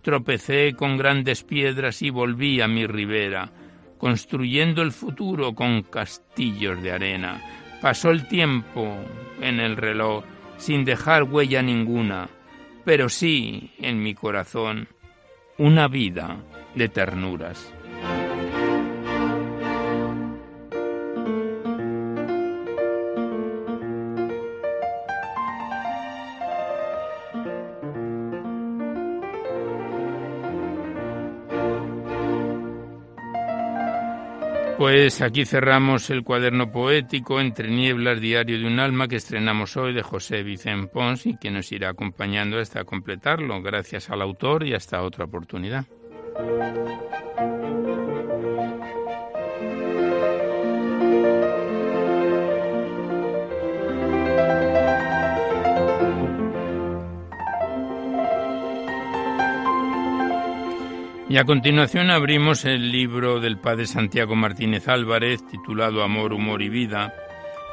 Tropecé 0.05 0.75
con 0.77 0.97
grandes 0.97 1.43
piedras 1.43 2.03
y 2.03 2.11
volví 2.11 2.61
a 2.61 2.67
mi 2.67 2.85
ribera, 2.85 3.51
construyendo 3.97 4.83
el 4.83 4.91
futuro 4.91 5.55
con 5.55 5.81
castillos 5.81 6.79
de 6.83 6.91
arena. 6.91 7.41
Pasó 7.81 8.11
el 8.11 8.27
tiempo 8.27 8.99
en 9.41 9.59
el 9.59 9.75
reloj 9.75 10.23
sin 10.57 10.85
dejar 10.85 11.23
huella 11.23 11.63
ninguna, 11.63 12.29
pero 12.83 13.09
sí 13.09 13.71
en 13.79 14.03
mi 14.03 14.13
corazón 14.13 14.89
una 15.57 15.87
vida 15.87 16.37
de 16.75 16.87
ternuras. 16.87 17.74
Pues 34.85 35.23
aquí 35.23 35.45
cerramos 35.45 36.11
el 36.11 36.23
cuaderno 36.23 36.71
poético 36.71 37.41
Entre 37.41 37.71
Nieblas, 37.71 38.21
Diario 38.21 38.59
de 38.59 38.67
un 38.67 38.79
Alma 38.79 39.07
que 39.07 39.15
estrenamos 39.15 39.75
hoy 39.77 39.95
de 39.95 40.03
José 40.03 40.43
Vicente 40.43 40.91
Pons 40.93 41.25
y 41.25 41.37
que 41.37 41.49
nos 41.49 41.71
irá 41.71 41.89
acompañando 41.89 42.59
hasta 42.59 42.83
completarlo. 42.83 43.63
Gracias 43.63 44.11
al 44.11 44.21
autor 44.21 44.63
y 44.63 44.75
hasta 44.75 45.01
otra 45.01 45.25
oportunidad. 45.25 45.85
Y 61.27 61.37
a 61.37 61.43
continuación 61.43 62.11
abrimos 62.11 62.65
el 62.65 62.91
libro 62.91 63.39
del 63.39 63.57
padre 63.57 63.87
Santiago 63.87 64.35
Martínez 64.35 64.87
Álvarez 64.87 65.43
titulado 65.47 66.03
Amor, 66.03 66.33
Humor 66.33 66.61
y 66.61 66.69
Vida, 66.69 67.15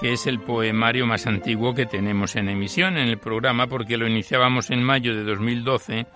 que 0.00 0.14
es 0.14 0.26
el 0.26 0.40
poemario 0.40 1.06
más 1.06 1.26
antiguo 1.26 1.74
que 1.74 1.84
tenemos 1.84 2.34
en 2.36 2.48
emisión 2.48 2.96
en 2.96 3.08
el 3.08 3.18
programa 3.18 3.66
porque 3.66 3.98
lo 3.98 4.08
iniciábamos 4.08 4.70
en 4.70 4.82
mayo 4.82 5.14
de 5.14 5.24
2012 5.24 6.06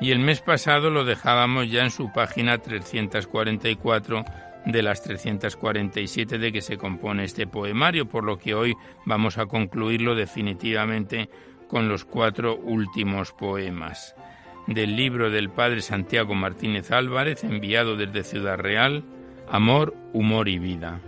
y 0.00 0.12
el 0.12 0.20
mes 0.20 0.40
pasado 0.40 0.88
lo 0.88 1.04
dejábamos 1.04 1.70
ya 1.70 1.82
en 1.82 1.90
su 1.90 2.10
página 2.10 2.56
344 2.56 4.24
de 4.64 4.82
las 4.82 5.02
347 5.02 6.38
de 6.38 6.52
que 6.52 6.62
se 6.62 6.78
compone 6.78 7.24
este 7.24 7.46
poemario, 7.46 8.08
por 8.08 8.24
lo 8.24 8.38
que 8.38 8.54
hoy 8.54 8.74
vamos 9.04 9.36
a 9.36 9.44
concluirlo 9.44 10.14
definitivamente 10.14 11.28
con 11.68 11.90
los 11.90 12.06
cuatro 12.06 12.56
últimos 12.56 13.32
poemas 13.32 14.16
del 14.66 14.96
libro 14.96 15.30
del 15.30 15.50
padre 15.50 15.82
Santiago 15.82 16.34
Martínez 16.34 16.90
Álvarez, 16.90 17.44
enviado 17.44 17.96
desde 17.96 18.24
Ciudad 18.24 18.58
Real, 18.58 19.04
Amor, 19.48 19.94
Humor 20.12 20.48
y 20.48 20.58
Vida. 20.58 21.00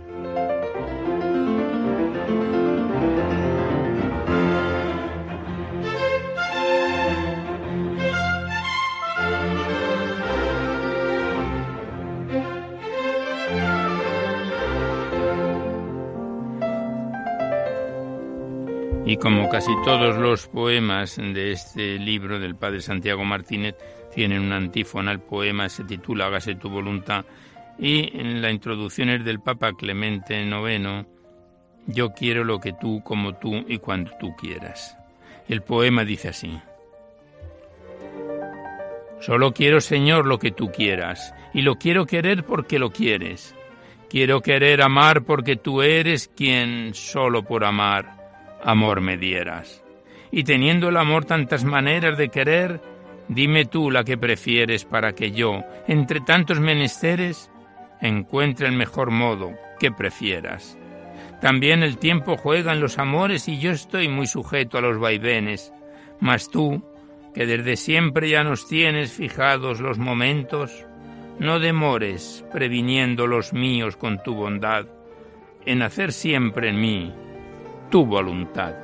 Y 19.07 19.17
como 19.17 19.47
casi 19.49 19.71
todos 19.83 20.17
los 20.17 20.47
poemas 20.47 21.17
de 21.17 21.51
este 21.51 21.99
libro 21.99 22.39
del 22.39 22.55
padre 22.55 22.81
Santiago 22.81 23.23
Martínez 23.23 23.75
tienen 24.15 24.41
una 24.41 24.57
antífona, 24.57 25.11
el 25.11 25.19
poema 25.19 25.69
se 25.69 25.83
titula 25.83 26.25
Hágase 26.25 26.55
tu 26.55 26.69
voluntad 26.69 27.23
y 27.77 28.17
en 28.19 28.41
la 28.41 28.49
introducción 28.49 29.09
es 29.09 29.23
del 29.23 29.41
Papa 29.41 29.73
Clemente 29.73 30.41
IX, 30.41 31.05
Yo 31.85 32.13
quiero 32.13 32.43
lo 32.43 32.59
que 32.59 32.73
tú, 32.73 33.03
como 33.03 33.35
tú 33.35 33.63
y 33.67 33.77
cuando 33.77 34.09
tú 34.19 34.35
quieras. 34.35 34.97
El 35.47 35.61
poema 35.61 36.03
dice 36.03 36.29
así. 36.29 36.59
Solo 39.19 39.53
quiero, 39.53 39.81
Señor, 39.81 40.25
lo 40.25 40.39
que 40.39 40.49
tú 40.49 40.71
quieras, 40.71 41.31
y 41.53 41.61
lo 41.61 41.75
quiero 41.75 42.07
querer 42.07 42.43
porque 42.43 42.79
lo 42.79 42.89
quieres. 42.89 43.53
Quiero 44.09 44.41
querer 44.41 44.81
amar 44.81 45.23
porque 45.23 45.57
tú 45.57 45.83
eres 45.83 46.27
quien 46.27 46.95
solo 46.95 47.43
por 47.43 47.65
amar 47.65 48.24
amor 48.65 48.99
me 48.99 49.17
dieras. 49.17 49.83
Y 50.31 50.43
teniendo 50.43 50.89
el 50.89 50.97
amor 50.97 51.25
tantas 51.25 51.63
maneras 51.63 52.17
de 52.17 52.29
querer, 52.29 52.81
dime 53.27 53.65
tú 53.65 53.91
la 53.91 54.03
que 54.03 54.17
prefieres 54.17 54.83
para 54.83 55.13
que 55.13 55.31
yo, 55.31 55.63
entre 55.87 56.19
tantos 56.19 56.59
menesteres, 56.59 57.51
encuentre 58.01 58.67
el 58.67 58.75
mejor 58.75 59.11
modo 59.11 59.53
que 59.79 59.91
prefieras. 59.91 60.77
También 61.41 61.83
el 61.83 61.99
tiempo 61.99 62.37
juega 62.37 62.73
en 62.73 62.81
los 62.81 62.97
amores 62.97 63.47
y 63.47 63.59
yo 63.59 63.71
estoy 63.71 64.09
muy 64.09 64.25
sujeto 64.25 64.77
a 64.77 64.81
los 64.81 64.99
vaivenes, 64.99 65.71
mas 66.19 66.49
tú, 66.49 66.83
que 67.33 67.45
desde 67.45 67.75
siempre 67.75 68.29
ya 68.29 68.43
nos 68.43 68.67
tienes 68.67 69.13
fijados 69.13 69.79
los 69.79 69.99
momentos, 69.99 70.85
no 71.37 71.59
demores, 71.59 72.43
previniendo 72.51 73.27
los 73.27 73.53
míos 73.53 73.95
con 73.95 74.23
tu 74.23 74.33
bondad, 74.33 74.87
en 75.65 75.81
hacer 75.81 76.13
siempre 76.13 76.69
en 76.69 76.79
mí 76.79 77.13
tu 77.89 78.05
voluntad. 78.05 78.75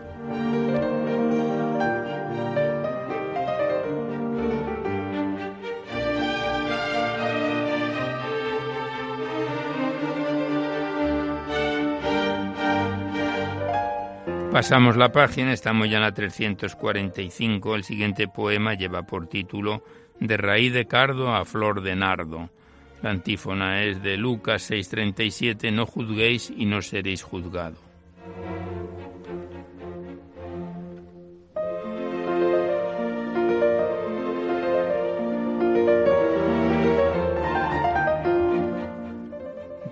Pasamos 14.52 14.98
la 14.98 15.14
página, 15.14 15.54
estamos 15.54 15.90
ya 15.90 15.98
en 15.98 16.04
la 16.04 16.14
345. 16.14 17.74
El 17.74 17.84
siguiente 17.86 18.28
poema 18.28 18.74
lleva 18.74 19.04
por 19.04 19.28
título 19.28 19.84
De 20.20 20.36
raíz 20.36 20.74
de 20.74 20.88
cardo 20.88 21.34
a 21.34 21.46
flor 21.46 21.82
de 21.82 21.96
nardo. 21.96 22.50
La 23.02 23.12
antífona 23.12 23.84
es 23.84 24.04
de 24.04 24.18
Lucas 24.18 24.70
6:37, 24.70 25.72
no 25.72 25.86
juzguéis 25.86 26.54
y 26.56 26.66
no 26.66 26.82
seréis 26.82 27.24
juzgados. 27.24 27.80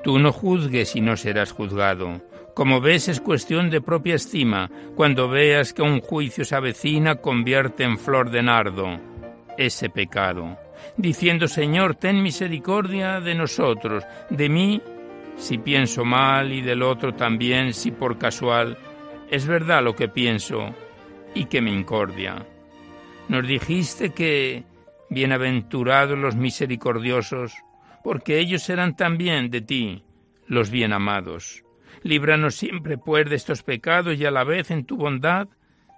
Tú 0.09 0.17
no 0.17 0.33
juzgues 0.33 0.95
y 0.95 1.01
no 1.01 1.15
serás 1.15 1.51
juzgado. 1.51 2.19
Como 2.55 2.81
ves 2.81 3.09
es 3.09 3.21
cuestión 3.21 3.69
de 3.69 3.79
propia 3.79 4.15
estima. 4.15 4.67
Cuando 4.95 5.29
veas 5.29 5.71
que 5.71 5.83
un 5.83 6.01
juicio 6.01 6.43
se 6.45 6.55
avecina, 6.55 7.17
convierte 7.17 7.83
en 7.83 7.95
flor 7.99 8.31
de 8.31 8.41
nardo 8.41 8.99
ese 9.55 9.91
pecado, 9.91 10.57
diciendo 10.97 11.47
Señor, 11.47 11.93
ten 11.93 12.23
misericordia 12.23 13.21
de 13.21 13.35
nosotros, 13.35 14.03
de 14.31 14.49
mí 14.49 14.81
si 15.37 15.59
pienso 15.59 16.03
mal 16.03 16.51
y 16.53 16.61
del 16.61 16.81
otro 16.81 17.13
también 17.13 17.71
si 17.71 17.91
por 17.91 18.17
casual 18.17 18.79
es 19.29 19.45
verdad 19.45 19.83
lo 19.83 19.95
que 19.95 20.07
pienso 20.07 20.73
y 21.35 21.45
que 21.45 21.61
me 21.61 21.71
incordia. 21.71 22.47
Nos 23.27 23.47
dijiste 23.47 24.09
que 24.09 24.63
bienaventurados 25.11 26.17
los 26.17 26.35
misericordiosos, 26.35 27.53
porque 28.03 28.39
ellos 28.39 28.63
serán 28.63 28.95
también 28.95 29.49
de 29.49 29.61
ti 29.61 30.03
los 30.47 30.69
bien 30.69 30.93
amados. 30.93 31.63
Líbranos 32.03 32.55
siempre, 32.55 32.97
pues, 32.97 33.29
de 33.29 33.35
estos 33.35 33.63
pecados 33.63 34.17
y 34.17 34.25
a 34.25 34.31
la 34.31 34.43
vez 34.43 34.71
en 34.71 34.85
tu 34.85 34.97
bondad 34.97 35.47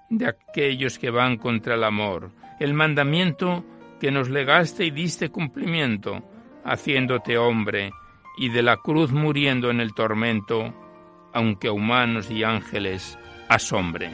de 0.09 0.27
aquellos 0.27 0.99
que 0.99 1.09
van 1.09 1.37
contra 1.37 1.75
el 1.75 1.83
amor, 1.83 2.31
el 2.59 2.73
mandamiento 2.73 3.63
que 3.99 4.11
nos 4.11 4.29
legaste 4.29 4.85
y 4.85 4.91
diste 4.91 5.29
cumplimiento, 5.29 6.23
haciéndote 6.65 7.37
hombre, 7.37 7.91
y 8.37 8.49
de 8.49 8.63
la 8.63 8.77
cruz 8.77 9.11
muriendo 9.11 9.69
en 9.69 9.79
el 9.79 9.93
tormento, 9.93 10.73
aunque 11.33 11.69
humanos 11.69 12.29
y 12.31 12.43
ángeles 12.43 13.17
asombre. 13.47 14.11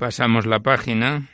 Pasamos 0.00 0.46
la 0.46 0.60
página, 0.60 1.28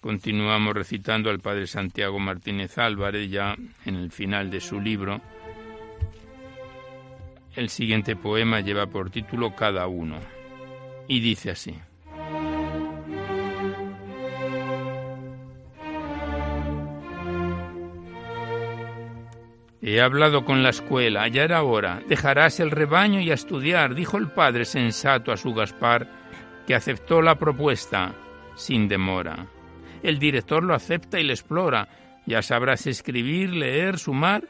continuamos 0.00 0.72
recitando 0.72 1.28
al 1.28 1.40
padre 1.40 1.66
Santiago 1.66 2.18
Martínez 2.18 2.78
Álvarez 2.78 3.30
ya 3.30 3.54
en 3.84 3.94
el 3.94 4.10
final 4.10 4.50
de 4.50 4.62
su 4.62 4.80
libro. 4.80 5.20
El 7.54 7.68
siguiente 7.68 8.16
poema 8.16 8.60
lleva 8.60 8.86
por 8.86 9.10
título 9.10 9.54
Cada 9.54 9.86
uno 9.86 10.18
y 11.06 11.20
dice 11.20 11.50
así. 11.50 11.74
He 19.82 20.00
hablado 20.00 20.46
con 20.46 20.62
la 20.62 20.70
escuela, 20.70 21.28
ya 21.28 21.44
era 21.44 21.62
hora. 21.62 22.00
Dejarás 22.08 22.60
el 22.60 22.70
rebaño 22.70 23.20
y 23.20 23.30
a 23.30 23.34
estudiar, 23.34 23.94
dijo 23.94 24.16
el 24.16 24.28
padre 24.28 24.64
sensato 24.64 25.32
a 25.32 25.36
su 25.36 25.52
Gaspar, 25.52 26.15
que 26.66 26.74
aceptó 26.74 27.22
la 27.22 27.36
propuesta 27.36 28.14
sin 28.54 28.88
demora. 28.88 29.46
El 30.02 30.18
director 30.18 30.62
lo 30.62 30.74
acepta 30.74 31.20
y 31.20 31.24
le 31.24 31.32
explora. 31.32 31.88
¿Ya 32.26 32.42
sabrás 32.42 32.86
escribir, 32.86 33.50
leer, 33.50 33.98
sumar? 33.98 34.48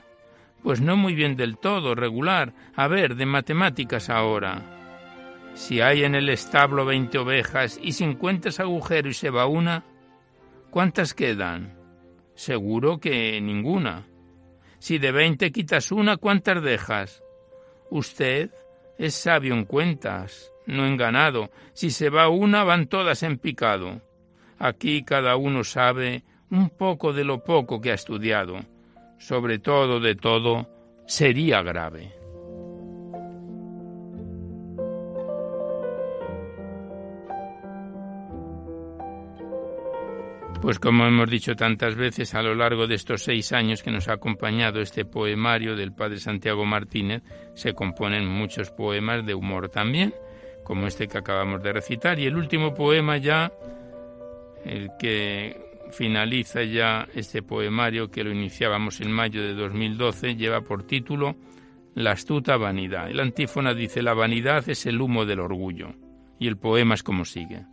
Pues 0.62 0.80
no 0.80 0.96
muy 0.96 1.14
bien 1.14 1.36
del 1.36 1.58
todo, 1.58 1.94
regular. 1.94 2.52
A 2.74 2.88
ver, 2.88 3.16
de 3.16 3.26
matemáticas 3.26 4.08
ahora. 4.08 4.62
Si 5.54 5.80
hay 5.80 6.04
en 6.04 6.14
el 6.14 6.28
establo 6.28 6.84
veinte 6.84 7.18
ovejas 7.18 7.78
y 7.82 7.92
si 7.92 8.04
encuentras 8.04 8.60
agujero 8.60 9.08
y 9.08 9.14
se 9.14 9.30
va 9.30 9.46
una, 9.46 9.84
¿cuántas 10.70 11.14
quedan? 11.14 11.78
Seguro 12.34 12.98
que 12.98 13.40
ninguna. 13.40 14.06
Si 14.78 14.98
de 14.98 15.12
veinte 15.12 15.52
quitas 15.52 15.92
una, 15.92 16.18
¿cuántas 16.18 16.62
dejas? 16.62 17.22
Usted 17.90 18.50
es 18.98 19.14
sabio 19.14 19.54
en 19.54 19.64
cuentas, 19.64 20.52
no 20.66 20.86
en 20.86 20.96
ganado. 20.96 21.50
Si 21.72 21.90
se 21.90 22.10
va 22.10 22.28
una, 22.28 22.64
van 22.64 22.86
todas 22.86 23.22
en 23.22 23.38
picado. 23.38 24.00
Aquí 24.58 25.02
cada 25.02 25.36
uno 25.36 25.64
sabe 25.64 26.22
un 26.50 26.70
poco 26.70 27.12
de 27.12 27.24
lo 27.24 27.42
poco 27.44 27.80
que 27.80 27.90
ha 27.90 27.94
estudiado. 27.94 28.58
Sobre 29.18 29.58
todo 29.58 30.00
de 30.00 30.14
todo, 30.14 30.68
sería 31.06 31.62
grave. 31.62 32.12
Pues 40.60 40.78
como 40.80 41.06
hemos 41.06 41.30
dicho 41.30 41.54
tantas 41.54 41.94
veces 41.94 42.34
a 42.34 42.42
lo 42.42 42.54
largo 42.54 42.86
de 42.86 42.96
estos 42.96 43.22
seis 43.22 43.52
años 43.52 43.82
que 43.82 43.90
nos 43.90 44.08
ha 44.08 44.14
acompañado 44.14 44.80
este 44.80 45.04
poemario 45.04 45.76
del 45.76 45.92
padre 45.92 46.18
Santiago 46.18 46.64
Martínez, 46.64 47.22
se 47.54 47.74
componen 47.74 48.26
muchos 48.26 48.70
poemas 48.70 49.24
de 49.24 49.34
humor 49.34 49.68
también, 49.68 50.12
como 50.66 50.88
este 50.88 51.06
que 51.06 51.18
acabamos 51.18 51.62
de 51.62 51.72
recitar. 51.72 52.18
Y 52.18 52.26
el 52.26 52.36
último 52.36 52.74
poema 52.74 53.18
ya, 53.18 53.52
el 54.64 54.90
que 54.98 55.56
finaliza 55.92 56.64
ya 56.64 57.06
este 57.14 57.40
poemario 57.40 58.10
que 58.10 58.24
lo 58.24 58.32
iniciábamos 58.32 59.00
en 59.00 59.12
mayo 59.12 59.40
de 59.42 59.54
2012, 59.54 60.34
lleva 60.34 60.62
por 60.62 60.82
título 60.82 61.36
La 61.94 62.10
astuta 62.10 62.56
vanidad. 62.56 63.08
El 63.08 63.20
antífona 63.20 63.74
dice, 63.74 64.02
la 64.02 64.12
vanidad 64.12 64.68
es 64.68 64.86
el 64.86 65.00
humo 65.00 65.24
del 65.24 65.38
orgullo. 65.38 65.94
Y 66.40 66.48
el 66.48 66.56
poema 66.56 66.94
es 66.94 67.04
como 67.04 67.24
sigue. 67.24 67.64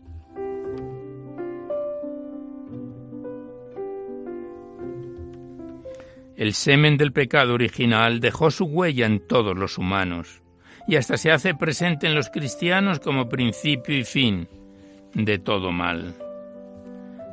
El 6.35 6.53
semen 6.53 6.97
del 6.97 7.11
pecado 7.11 7.55
original 7.55 8.19
dejó 8.19 8.51
su 8.51 8.65
huella 8.65 9.07
en 9.07 9.25
todos 9.27 9.57
los 9.57 9.79
humanos 9.79 10.42
y 10.87 10.95
hasta 10.95 11.17
se 11.17 11.31
hace 11.31 11.55
presente 11.55 12.07
en 12.07 12.15
los 12.15 12.29
cristianos 12.29 12.99
como 12.99 13.29
principio 13.29 13.97
y 13.97 14.03
fin 14.03 14.47
de 15.13 15.39
todo 15.39 15.71
mal. 15.71 16.15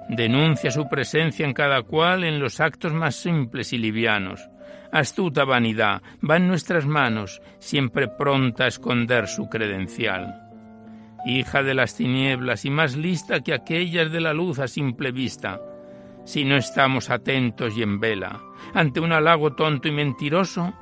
Denuncia 0.09 0.71
su 0.71 0.89
presencia 0.89 1.47
en 1.47 1.53
cada 1.53 1.83
cual 1.83 2.25
en 2.25 2.41
los 2.41 2.61
actos 2.61 2.93
más 2.93 3.15
simples 3.15 3.73
y 3.73 3.79
livianos. 3.79 4.49
Astuta 4.93 5.45
vanidad 5.45 6.03
va 6.29 6.37
en 6.37 6.49
nuestras 6.49 6.85
manos, 6.85 7.41
siempre 7.61 8.09
pronta 8.09 8.65
a 8.65 8.69
esconder 8.69 9.29
su 9.29 9.49
credencial. 9.49 10.49
Hija 11.25 11.63
de 11.63 11.75
las 11.75 11.95
tinieblas 11.95 12.65
y 12.65 12.71
más 12.71 12.97
lista 12.97 13.41
que 13.41 13.55
aquellas 13.55 14.11
de 14.11 14.21
la 14.21 14.33
luz 14.33 14.59
a 14.59 14.67
simple 14.67 15.13
vista, 15.13 15.61
si 16.25 16.45
no 16.45 16.57
estamos 16.57 17.11
atentos 17.11 17.77
y 17.77 17.83
en 17.83 18.01
vela 18.01 18.41
ante 18.75 19.01
un 19.01 19.13
halago 19.13 19.53
tonto 19.55 19.89
y 19.89 19.93
mentiroso, 19.93 20.73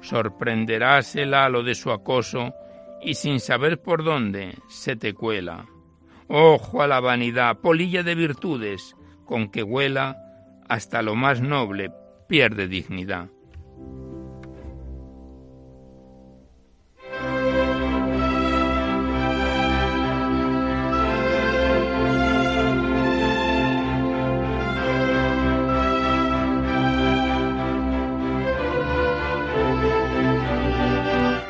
sorprenderás 0.00 1.16
el 1.16 1.34
halo 1.34 1.62
de 1.62 1.74
su 1.74 1.90
acoso 1.90 2.54
y 3.02 3.14
sin 3.14 3.40
saber 3.40 3.80
por 3.80 4.04
dónde 4.04 4.56
se 4.68 4.96
te 4.96 5.14
cuela. 5.14 5.66
Ojo 6.28 6.82
a 6.82 6.86
la 6.86 7.00
vanidad, 7.00 7.58
polilla 7.58 8.02
de 8.02 8.14
virtudes, 8.14 8.94
con 9.24 9.50
que 9.50 9.62
huela 9.62 10.16
hasta 10.68 11.02
lo 11.02 11.16
más 11.16 11.40
noble 11.40 11.92
pierde 12.28 12.68
dignidad. 12.68 13.28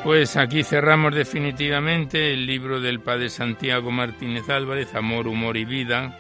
Pues 0.03 0.39
aquí 0.39 0.63
cerramos 0.63 1.15
definitivamente 1.15 2.33
el 2.33 2.47
libro 2.47 2.81
del 2.81 3.01
padre 3.01 3.29
Santiago 3.29 3.91
Martínez 3.91 4.49
Álvarez, 4.49 4.95
Amor, 4.95 5.29
Humor 5.29 5.59
y 5.59 5.67
Vida, 5.67 6.19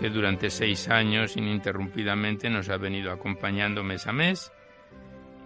que 0.00 0.10
durante 0.10 0.50
seis 0.50 0.88
años 0.88 1.36
ininterrumpidamente 1.36 2.50
nos 2.50 2.68
ha 2.70 2.76
venido 2.76 3.12
acompañando 3.12 3.84
mes 3.84 4.08
a 4.08 4.12
mes. 4.12 4.52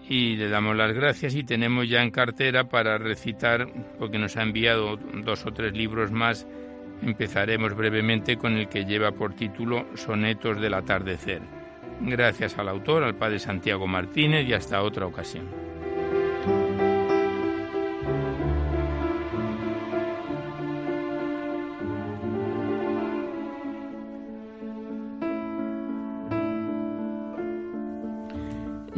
Y 0.08 0.36
le 0.36 0.48
damos 0.48 0.74
las 0.76 0.94
gracias 0.94 1.34
y 1.34 1.44
tenemos 1.44 1.90
ya 1.90 2.02
en 2.02 2.10
cartera 2.10 2.70
para 2.70 2.96
recitar, 2.96 3.68
porque 3.98 4.18
nos 4.18 4.38
ha 4.38 4.42
enviado 4.42 4.96
dos 4.96 5.44
o 5.44 5.52
tres 5.52 5.74
libros 5.74 6.10
más. 6.10 6.46
Empezaremos 7.02 7.76
brevemente 7.76 8.38
con 8.38 8.56
el 8.56 8.66
que 8.70 8.86
lleva 8.86 9.12
por 9.12 9.34
título 9.34 9.86
Sonetos 9.94 10.58
del 10.58 10.72
atardecer. 10.72 11.42
Gracias 12.00 12.56
al 12.56 12.70
autor, 12.70 13.02
al 13.04 13.16
padre 13.16 13.38
Santiago 13.38 13.86
Martínez 13.86 14.48
y 14.48 14.54
hasta 14.54 14.82
otra 14.82 15.04
ocasión. 15.04 15.67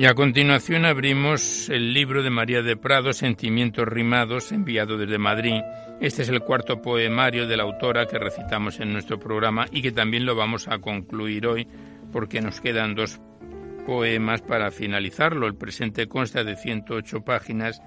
Y 0.01 0.07
a 0.07 0.15
continuación 0.15 0.87
abrimos 0.87 1.69
el 1.69 1.93
libro 1.93 2.23
de 2.23 2.31
María 2.31 2.63
de 2.63 2.75
Prado, 2.75 3.13
Sentimientos 3.13 3.87
Rimados, 3.87 4.51
enviado 4.51 4.97
desde 4.97 5.19
Madrid. 5.19 5.61
Este 6.01 6.23
es 6.23 6.31
el 6.31 6.41
cuarto 6.41 6.81
poemario 6.81 7.47
de 7.47 7.59
la 7.59 7.65
autora 7.65 8.07
que 8.07 8.19
recitamos 8.19 8.81
en 8.81 8.95
nuestro 8.95 9.21
programa 9.21 9.67
y 9.71 9.83
que 9.83 9.93
también 9.93 10.25
lo 10.25 10.35
vamos 10.35 10.69
a 10.69 10.79
concluir 10.79 11.47
hoy 11.47 11.69
porque 12.11 12.41
nos 12.41 12.63
quedan 12.63 12.95
dos 12.95 13.21
poemas 13.85 14.41
para 14.41 14.71
finalizarlo. 14.71 15.47
El 15.47 15.57
presente 15.57 16.07
consta 16.07 16.45
de 16.45 16.57
108 16.57 17.21
páginas 17.21 17.83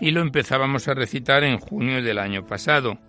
y 0.00 0.12
lo 0.12 0.20
empezábamos 0.20 0.86
a 0.86 0.94
recitar 0.94 1.42
en 1.42 1.58
junio 1.58 2.00
del 2.00 2.20
año 2.20 2.46
pasado. 2.46 3.00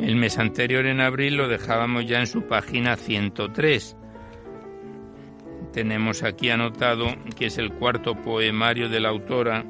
El 0.00 0.16
mes 0.16 0.36
anterior, 0.40 0.84
en 0.84 1.00
abril, 1.00 1.36
lo 1.36 1.46
dejábamos 1.46 2.06
ya 2.06 2.18
en 2.18 2.26
su 2.26 2.42
página 2.48 2.96
103 2.96 3.96
tenemos 5.72 6.22
aquí 6.22 6.50
anotado 6.50 7.06
que 7.36 7.46
es 7.46 7.58
el 7.58 7.72
cuarto 7.72 8.14
poemario 8.14 8.88
de 8.88 9.00
la 9.00 9.08
autora 9.08 9.64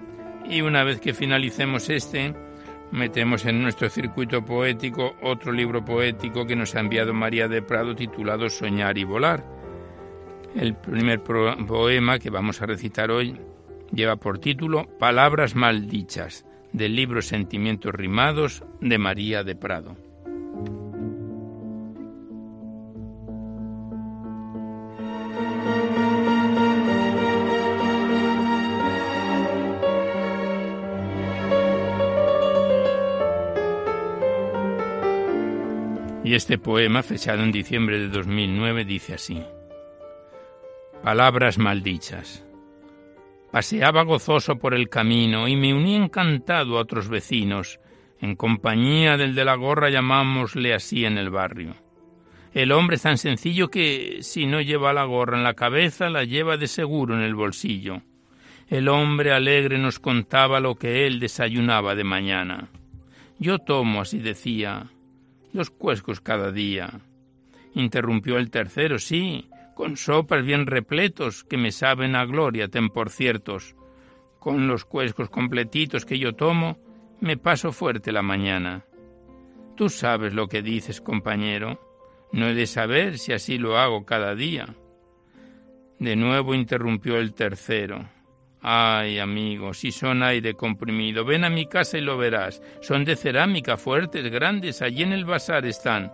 y 0.48 0.62
una 0.62 0.84
vez 0.84 1.00
que 1.00 1.14
finalicemos 1.14 1.90
este, 1.90 2.34
metemos 2.90 3.44
en 3.44 3.62
nuestro 3.62 3.88
circuito 3.88 4.44
poético 4.44 5.14
otro 5.22 5.52
libro 5.52 5.84
poético 5.84 6.46
que 6.46 6.56
nos 6.56 6.74
ha 6.74 6.80
enviado 6.80 7.12
María 7.12 7.48
de 7.48 7.62
Prado 7.62 7.94
titulado 7.94 8.48
Soñar 8.48 8.96
y 8.98 9.04
Volar. 9.04 9.44
El 10.54 10.74
primer 10.74 11.22
poema 11.22 12.18
que 12.18 12.30
vamos 12.30 12.62
a 12.62 12.66
recitar 12.66 13.10
hoy 13.10 13.38
lleva 13.92 14.16
por 14.16 14.38
título 14.38 14.86
Palabras 14.98 15.54
maldichas 15.54 16.46
del 16.72 16.96
libro 16.96 17.22
Sentimientos 17.22 17.94
Rimados 17.94 18.64
de 18.80 18.98
María 18.98 19.44
de 19.44 19.56
Prado. 19.56 20.07
Y 36.28 36.34
este 36.34 36.58
poema, 36.58 37.02
fechado 37.02 37.42
en 37.42 37.50
diciembre 37.50 37.98
de 37.98 38.08
2009, 38.08 38.84
dice 38.84 39.14
así. 39.14 39.42
Palabras 41.02 41.56
maldichas. 41.56 42.44
Paseaba 43.50 44.02
gozoso 44.02 44.58
por 44.58 44.74
el 44.74 44.90
camino 44.90 45.48
y 45.48 45.56
me 45.56 45.72
uní 45.72 45.96
encantado 45.96 46.76
a 46.76 46.82
otros 46.82 47.08
vecinos, 47.08 47.80
en 48.20 48.36
compañía 48.36 49.16
del 49.16 49.34
de 49.34 49.46
la 49.46 49.54
gorra 49.54 49.88
llamámosle 49.88 50.74
así 50.74 51.06
en 51.06 51.16
el 51.16 51.30
barrio. 51.30 51.76
El 52.52 52.72
hombre 52.72 52.96
es 52.96 53.02
tan 53.04 53.16
sencillo 53.16 53.70
que 53.70 54.18
si 54.20 54.44
no 54.44 54.60
lleva 54.60 54.92
la 54.92 55.04
gorra 55.04 55.38
en 55.38 55.44
la 55.44 55.54
cabeza, 55.54 56.10
la 56.10 56.24
lleva 56.24 56.58
de 56.58 56.66
seguro 56.66 57.14
en 57.14 57.22
el 57.22 57.34
bolsillo. 57.34 58.02
El 58.68 58.88
hombre 58.88 59.32
alegre 59.32 59.78
nos 59.78 59.98
contaba 59.98 60.60
lo 60.60 60.74
que 60.74 61.06
él 61.06 61.20
desayunaba 61.20 61.94
de 61.94 62.04
mañana. 62.04 62.68
Yo 63.38 63.60
tomo, 63.60 64.02
así 64.02 64.18
decía, 64.18 64.90
dos 65.52 65.70
cuescos 65.70 66.20
cada 66.20 66.52
día. 66.52 67.00
Interrumpió 67.74 68.38
el 68.38 68.50
tercero, 68.50 68.98
sí, 68.98 69.48
con 69.74 69.96
sopas 69.96 70.44
bien 70.44 70.66
repletos 70.66 71.44
que 71.44 71.56
me 71.56 71.70
saben 71.70 72.16
a 72.16 72.24
gloria, 72.24 72.68
ten 72.68 72.88
por 72.88 73.10
ciertos. 73.10 73.76
Con 74.38 74.66
los 74.66 74.84
cuescos 74.84 75.30
completitos 75.30 76.04
que 76.04 76.18
yo 76.18 76.32
tomo, 76.32 76.78
me 77.20 77.36
paso 77.36 77.72
fuerte 77.72 78.12
la 78.12 78.22
mañana. 78.22 78.84
Tú 79.76 79.88
sabes 79.88 80.34
lo 80.34 80.48
que 80.48 80.62
dices, 80.62 81.00
compañero. 81.00 81.80
No 82.32 82.48
he 82.48 82.54
de 82.54 82.66
saber 82.66 83.18
si 83.18 83.32
así 83.32 83.58
lo 83.58 83.78
hago 83.78 84.04
cada 84.04 84.34
día. 84.34 84.74
De 85.98 86.16
nuevo 86.16 86.54
interrumpió 86.54 87.16
el 87.16 87.34
tercero. 87.34 88.08
Ay, 88.60 89.18
amigo, 89.18 89.72
si 89.72 89.92
son 89.92 90.22
aire 90.22 90.54
comprimido, 90.54 91.24
ven 91.24 91.44
a 91.44 91.50
mi 91.50 91.66
casa 91.66 91.96
y 91.98 92.00
lo 92.00 92.18
verás. 92.18 92.60
Son 92.80 93.04
de 93.04 93.14
cerámica, 93.14 93.76
fuertes, 93.76 94.30
grandes, 94.30 94.82
allí 94.82 95.02
en 95.02 95.12
el 95.12 95.24
bazar 95.24 95.64
están. 95.64 96.12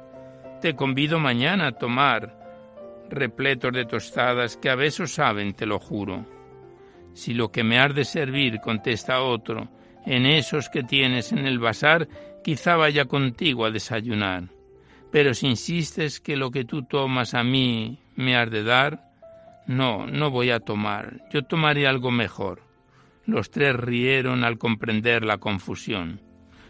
Te 0.60 0.74
convido 0.76 1.18
mañana 1.18 1.68
a 1.68 1.72
tomar 1.72 2.44
repletos 3.08 3.72
de 3.72 3.86
tostadas 3.86 4.56
que 4.56 4.70
a 4.70 4.74
besos 4.74 5.12
saben, 5.12 5.54
te 5.54 5.66
lo 5.66 5.78
juro. 5.78 6.26
Si 7.14 7.32
lo 7.32 7.50
que 7.50 7.64
me 7.64 7.78
has 7.78 7.94
de 7.94 8.04
servir, 8.04 8.60
contesta 8.60 9.22
otro, 9.22 9.68
en 10.04 10.26
esos 10.26 10.68
que 10.68 10.82
tienes 10.82 11.32
en 11.32 11.46
el 11.46 11.58
bazar, 11.58 12.08
quizá 12.42 12.76
vaya 12.76 13.06
contigo 13.06 13.64
a 13.64 13.70
desayunar. 13.70 14.44
Pero 15.10 15.32
si 15.32 15.46
insistes 15.46 16.20
que 16.20 16.36
lo 16.36 16.50
que 16.50 16.64
tú 16.64 16.82
tomas 16.82 17.34
a 17.34 17.44
mí 17.44 18.00
me 18.16 18.36
has 18.36 18.50
de 18.50 18.64
dar, 18.64 19.13
no, 19.66 20.06
no 20.06 20.30
voy 20.30 20.50
a 20.50 20.60
tomar, 20.60 21.22
yo 21.32 21.42
tomaré 21.42 21.86
algo 21.86 22.10
mejor. 22.10 22.62
Los 23.26 23.50
tres 23.50 23.74
rieron 23.74 24.44
al 24.44 24.58
comprender 24.58 25.24
la 25.24 25.38
confusión. 25.38 26.20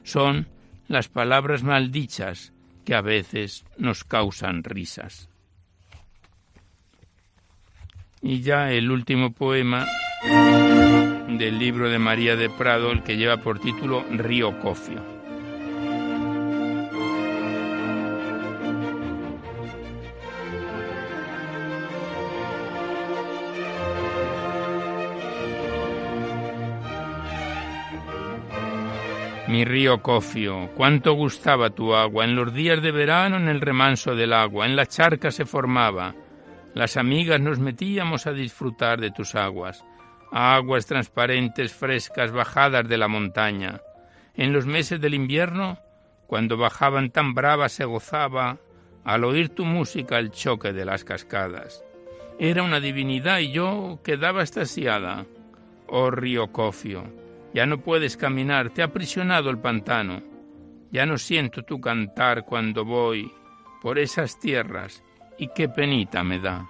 Son 0.05 0.49
las 0.87 1.09
palabras 1.09 1.63
maldichas 1.65 2.53
que 2.85 2.95
a 2.95 3.01
veces 3.01 3.65
nos 3.79 4.05
causan 4.05 4.63
risas. 4.63 5.29
Y 8.23 8.41
ya 8.41 8.71
el 8.73 8.91
último 8.91 9.33
poema 9.33 9.87
del 11.29 11.59
libro 11.59 11.91
de 11.91 11.99
María 11.99 12.37
de 12.37 12.49
Prado, 12.49 12.93
el 12.93 13.03
que 13.03 13.17
lleva 13.17 13.39
por 13.39 13.59
título 13.59 14.05
Río 14.11 14.59
Cofio. 14.61 15.14
Mi 29.55 29.65
río 29.65 30.03
Cofio, 30.03 30.71
cuánto 30.75 31.13
gustaba 31.13 31.71
tu 31.71 31.95
agua, 31.95 32.25
en 32.25 32.35
los 32.35 32.53
días 32.53 32.83
de 32.83 32.91
verano 32.91 33.37
en 33.37 33.47
el 33.47 33.61
remanso 33.61 34.17
del 34.17 34.33
agua, 34.33 34.67
en 34.67 34.75
la 34.75 34.85
charca 34.85 35.31
se 35.31 35.45
formaba, 35.45 36.13
las 36.75 36.97
amigas 36.97 37.41
nos 37.41 37.61
metíamos 37.61 38.27
a 38.27 38.33
disfrutar 38.33 39.01
de 39.01 39.13
tus 39.13 39.37
aguas, 39.37 39.85
aguas 40.33 40.87
transparentes, 40.87 41.73
frescas, 41.73 42.33
bajadas 42.33 42.89
de 42.89 42.99
la 42.99 43.07
montaña. 43.07 43.81
En 44.35 44.53
los 44.53 44.67
meses 44.67 45.01
del 45.01 45.15
invierno, 45.15 45.79
cuando 46.27 46.57
bajaban 46.57 47.11
tan 47.11 47.33
bravas, 47.33 47.71
se 47.71 47.85
gozaba 47.85 48.59
al 49.05 49.23
oír 49.23 49.51
tu 49.51 49.65
música 49.65 50.19
el 50.19 50.33
choque 50.33 50.73
de 50.73 50.85
las 50.85 51.05
cascadas. 51.05 51.85
Era 52.41 52.65
una 52.65 52.81
divinidad 52.81 53.39
y 53.39 53.53
yo 53.53 54.01
quedaba 54.03 54.43
estasiada. 54.43 55.27
Oh 55.87 56.11
río 56.11 56.51
Cofio, 56.51 57.05
ya 57.55 57.67
no 57.67 57.79
puedes 57.79 58.17
caminar, 58.17 58.71
te 58.71 58.83
ha 58.83 58.87
aprisionado 58.87 59.49
el 59.49 59.59
pantano. 59.59 60.21
Ya 60.91 61.07
no 61.07 61.17
siento 61.19 61.63
tu 61.63 61.81
cantar 61.81 62.45
cuando 62.45 62.85
voy 62.85 63.31
por 63.81 63.99
esas 63.99 64.39
tierras 64.41 65.05
y 65.39 65.49
qué 65.55 65.69
penita 65.69 66.25
me 66.25 66.41
da. 66.41 66.69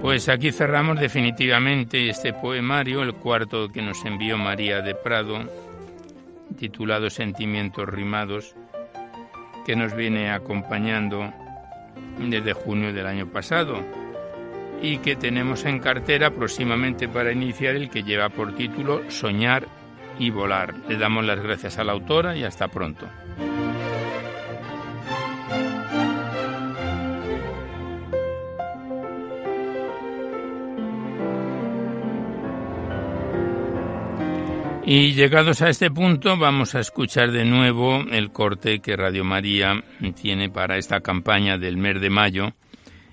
Pues 0.00 0.28
aquí 0.28 0.50
cerramos 0.50 0.98
definitivamente 0.98 2.08
este 2.08 2.32
poemario, 2.32 3.02
el 3.02 3.14
cuarto 3.14 3.68
que 3.68 3.82
nos 3.82 4.04
envió 4.04 4.38
María 4.38 4.80
de 4.80 4.94
Prado, 4.94 5.69
titulado 6.60 7.08
Sentimientos 7.08 7.88
Rimados, 7.88 8.54
que 9.64 9.74
nos 9.74 9.96
viene 9.96 10.30
acompañando 10.30 11.32
desde 12.18 12.52
junio 12.52 12.92
del 12.92 13.06
año 13.06 13.26
pasado 13.26 13.82
y 14.82 14.98
que 14.98 15.16
tenemos 15.16 15.64
en 15.64 15.78
cartera 15.78 16.30
próximamente 16.30 17.08
para 17.08 17.32
iniciar 17.32 17.76
el 17.76 17.88
que 17.88 18.02
lleva 18.02 18.28
por 18.28 18.54
título 18.54 19.10
Soñar 19.10 19.66
y 20.18 20.28
Volar. 20.28 20.74
Le 20.86 20.98
damos 20.98 21.24
las 21.24 21.40
gracias 21.40 21.78
a 21.78 21.84
la 21.84 21.92
autora 21.92 22.36
y 22.36 22.44
hasta 22.44 22.68
pronto. 22.68 23.06
Y 34.92 35.12
llegados 35.12 35.62
a 35.62 35.68
este 35.68 35.88
punto 35.88 36.36
vamos 36.36 36.74
a 36.74 36.80
escuchar 36.80 37.30
de 37.30 37.44
nuevo 37.44 38.02
el 38.10 38.32
corte 38.32 38.80
que 38.80 38.96
Radio 38.96 39.22
María 39.22 39.84
tiene 40.20 40.50
para 40.50 40.78
esta 40.78 40.98
campaña 40.98 41.56
del 41.58 41.76
mes 41.76 42.00
de 42.00 42.10
mayo 42.10 42.54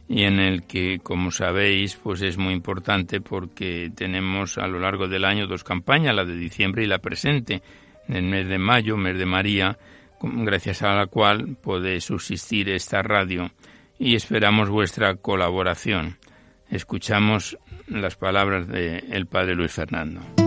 y 0.09 0.23
en 0.23 0.39
el 0.39 0.63
que, 0.63 0.97
como 1.03 1.29
sabéis, 1.29 1.95
pues 1.95 2.23
es 2.23 2.39
muy 2.39 2.55
importante 2.55 3.21
porque 3.21 3.91
tenemos 3.95 4.57
a 4.57 4.65
lo 4.65 4.79
largo 4.79 5.07
del 5.07 5.23
año 5.23 5.45
dos 5.45 5.63
campañas, 5.63 6.15
la 6.15 6.25
de 6.25 6.35
diciembre 6.35 6.83
y 6.83 6.87
la 6.87 6.97
presente, 6.97 7.61
en 8.07 8.15
el 8.15 8.23
mes 8.23 8.47
de 8.47 8.57
mayo, 8.57 8.97
mes 8.97 9.19
de 9.19 9.27
María, 9.27 9.77
gracias 10.19 10.81
a 10.81 10.95
la 10.95 11.05
cual 11.05 11.57
puede 11.61 12.01
subsistir 12.01 12.69
esta 12.69 13.03
radio 13.03 13.51
y 13.99 14.15
esperamos 14.15 14.71
vuestra 14.71 15.13
colaboración. 15.17 16.17
Escuchamos 16.71 17.55
las 17.87 18.15
palabras 18.15 18.67
del 18.67 19.13
el 19.13 19.27
Padre 19.27 19.53
Luis 19.53 19.73
Fernando. 19.73 20.46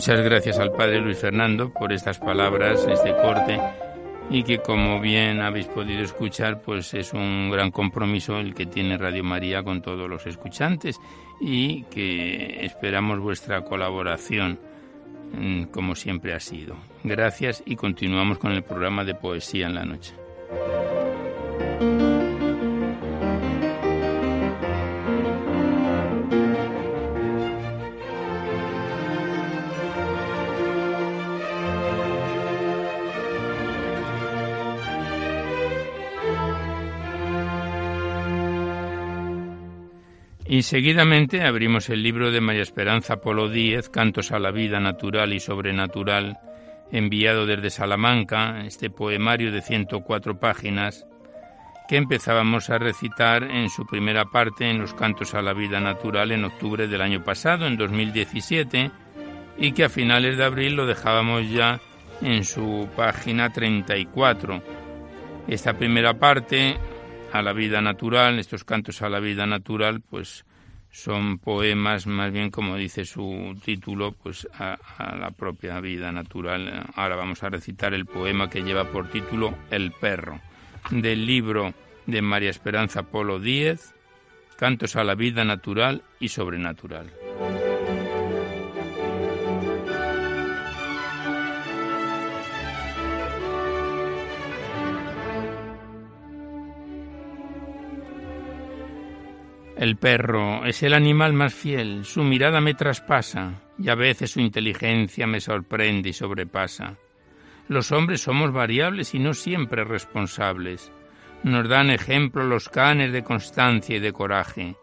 Muchas 0.00 0.22
gracias 0.22 0.58
al 0.58 0.72
Padre 0.72 0.98
Luis 0.98 1.18
Fernando 1.18 1.74
por 1.74 1.92
estas 1.92 2.18
palabras, 2.18 2.86
este 2.90 3.14
corte 3.16 3.60
y 4.30 4.44
que 4.44 4.56
como 4.56 4.98
bien 4.98 5.42
habéis 5.42 5.66
podido 5.66 6.02
escuchar, 6.02 6.62
pues 6.62 6.94
es 6.94 7.12
un 7.12 7.50
gran 7.50 7.70
compromiso 7.70 8.38
el 8.38 8.54
que 8.54 8.64
tiene 8.64 8.96
Radio 8.96 9.22
María 9.22 9.62
con 9.62 9.82
todos 9.82 10.08
los 10.08 10.26
escuchantes 10.26 10.98
y 11.38 11.82
que 11.90 12.64
esperamos 12.64 13.20
vuestra 13.20 13.62
colaboración 13.62 14.58
mm, 15.34 15.64
como 15.64 15.94
siempre 15.94 16.32
ha 16.32 16.40
sido. 16.40 16.76
Gracias 17.04 17.62
y 17.66 17.76
continuamos 17.76 18.38
con 18.38 18.52
el 18.52 18.62
programa 18.62 19.04
de 19.04 19.14
poesía 19.14 19.66
en 19.66 19.74
la 19.74 19.84
noche. 19.84 20.14
Y 40.60 40.62
seguidamente 40.62 41.40
abrimos 41.40 41.88
el 41.88 42.02
libro 42.02 42.30
de 42.30 42.42
María 42.42 42.60
Esperanza 42.60 43.22
Polo 43.22 43.48
Díez, 43.48 43.88
Cantos 43.88 44.30
a 44.30 44.38
la 44.38 44.50
vida 44.50 44.78
natural 44.78 45.32
y 45.32 45.40
sobrenatural, 45.40 46.38
enviado 46.92 47.46
desde 47.46 47.70
Salamanca, 47.70 48.66
este 48.66 48.90
poemario 48.90 49.52
de 49.52 49.62
104 49.62 50.38
páginas, 50.38 51.06
que 51.88 51.96
empezábamos 51.96 52.68
a 52.68 52.76
recitar 52.76 53.44
en 53.44 53.70
su 53.70 53.86
primera 53.86 54.26
parte 54.26 54.68
en 54.68 54.80
los 54.80 54.92
Cantos 54.92 55.32
a 55.32 55.40
la 55.40 55.54
vida 55.54 55.80
natural 55.80 56.30
en 56.30 56.44
octubre 56.44 56.86
del 56.88 57.00
año 57.00 57.24
pasado, 57.24 57.66
en 57.66 57.78
2017, 57.78 58.90
y 59.56 59.72
que 59.72 59.84
a 59.84 59.88
finales 59.88 60.36
de 60.36 60.44
abril 60.44 60.74
lo 60.74 60.84
dejábamos 60.84 61.50
ya 61.50 61.80
en 62.20 62.44
su 62.44 62.86
página 62.94 63.50
34. 63.50 64.62
Esta 65.48 65.72
primera 65.72 66.18
parte 66.18 66.76
a 67.32 67.40
la 67.40 67.54
vida 67.54 67.80
natural, 67.80 68.38
estos 68.38 68.64
cantos 68.64 69.00
a 69.00 69.08
la 69.08 69.20
vida 69.20 69.46
natural, 69.46 70.02
pues 70.02 70.44
son 70.90 71.38
poemas 71.38 72.06
más 72.06 72.32
bien 72.32 72.50
como 72.50 72.76
dice 72.76 73.04
su 73.04 73.56
título, 73.64 74.12
pues 74.12 74.48
a, 74.58 74.78
la 75.18 75.30
propia 75.30 75.80
vida 75.80 76.12
natural. 76.12 76.86
Ahora 76.94 77.16
vamos 77.16 77.42
a 77.42 77.50
recitar 77.50 77.94
el 77.94 78.06
poema 78.06 78.50
que 78.50 78.62
lleva 78.62 78.90
por 78.90 79.08
título 79.08 79.54
El 79.70 79.92
perro, 79.92 80.40
del 80.90 81.26
libro 81.26 81.74
de 82.06 82.22
María 82.22 82.50
Esperanza 82.50 83.04
Polo 83.04 83.38
Díez, 83.38 83.94
Cantos 84.56 84.96
a 84.96 85.04
la 85.04 85.14
vida 85.14 85.44
natural 85.44 86.02
y 86.18 86.28
sobrenatural. 86.28 87.10
El 99.80 99.96
perro 99.96 100.66
es 100.66 100.82
el 100.82 100.92
animal 100.92 101.32
más 101.32 101.54
fiel, 101.54 102.04
su 102.04 102.22
mirada 102.22 102.60
me 102.60 102.74
traspasa 102.74 103.62
y 103.78 103.88
a 103.88 103.94
veces 103.94 104.30
su 104.30 104.40
inteligencia 104.40 105.26
me 105.26 105.40
sorprende 105.40 106.10
y 106.10 106.12
sobrepasa. 106.12 106.98
Los 107.66 107.90
hombres 107.90 108.20
somos 108.20 108.52
variables 108.52 109.14
y 109.14 109.18
no 109.18 109.32
siempre 109.32 109.84
responsables. 109.84 110.92
Nos 111.44 111.66
dan 111.66 111.88
ejemplo 111.88 112.44
los 112.44 112.68
canes 112.68 113.10
de 113.10 113.24
constancia 113.24 113.96
y 113.96 114.00
de 114.00 114.12
coraje. 114.12 114.76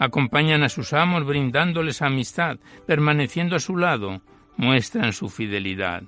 Acompañan 0.00 0.64
a 0.64 0.68
sus 0.68 0.92
amos 0.92 1.24
brindándoles 1.24 2.02
amistad, 2.02 2.58
permaneciendo 2.84 3.54
a 3.54 3.60
su 3.60 3.76
lado, 3.76 4.22
muestran 4.56 5.12
su 5.12 5.28
fidelidad. 5.28 6.02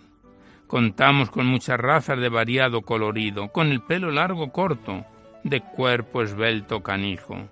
Contamos 0.66 1.30
con 1.30 1.46
muchas 1.46 1.78
razas 1.78 2.18
de 2.18 2.30
variado 2.30 2.82
colorido, 2.82 3.52
con 3.52 3.68
el 3.68 3.80
pelo 3.80 4.10
largo 4.10 4.50
corto, 4.50 5.06
de 5.44 5.60
cuerpo 5.60 6.20
esbelto 6.20 6.82
canijo. 6.82 7.48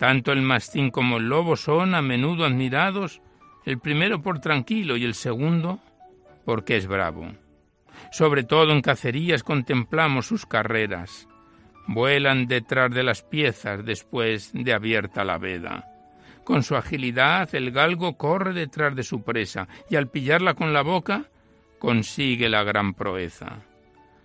Tanto 0.00 0.32
el 0.32 0.40
mastín 0.40 0.90
como 0.90 1.18
el 1.18 1.28
lobo 1.28 1.56
son 1.56 1.94
a 1.94 2.00
menudo 2.00 2.46
admirados, 2.46 3.20
el 3.66 3.78
primero 3.78 4.22
por 4.22 4.40
tranquilo 4.40 4.96
y 4.96 5.04
el 5.04 5.12
segundo 5.12 5.78
porque 6.46 6.78
es 6.78 6.86
bravo. 6.86 7.26
Sobre 8.10 8.44
todo 8.44 8.72
en 8.72 8.80
cacerías 8.80 9.42
contemplamos 9.42 10.24
sus 10.24 10.46
carreras. 10.46 11.28
Vuelan 11.86 12.46
detrás 12.46 12.90
de 12.94 13.02
las 13.02 13.22
piezas 13.22 13.84
después 13.84 14.52
de 14.54 14.72
abierta 14.72 15.22
la 15.22 15.36
veda. 15.36 15.86
Con 16.44 16.62
su 16.62 16.76
agilidad 16.76 17.54
el 17.54 17.70
galgo 17.70 18.16
corre 18.16 18.54
detrás 18.54 18.96
de 18.96 19.02
su 19.02 19.22
presa 19.22 19.68
y 19.90 19.96
al 19.96 20.08
pillarla 20.08 20.54
con 20.54 20.72
la 20.72 20.80
boca 20.80 21.26
consigue 21.78 22.48
la 22.48 22.64
gran 22.64 22.94
proeza. 22.94 23.58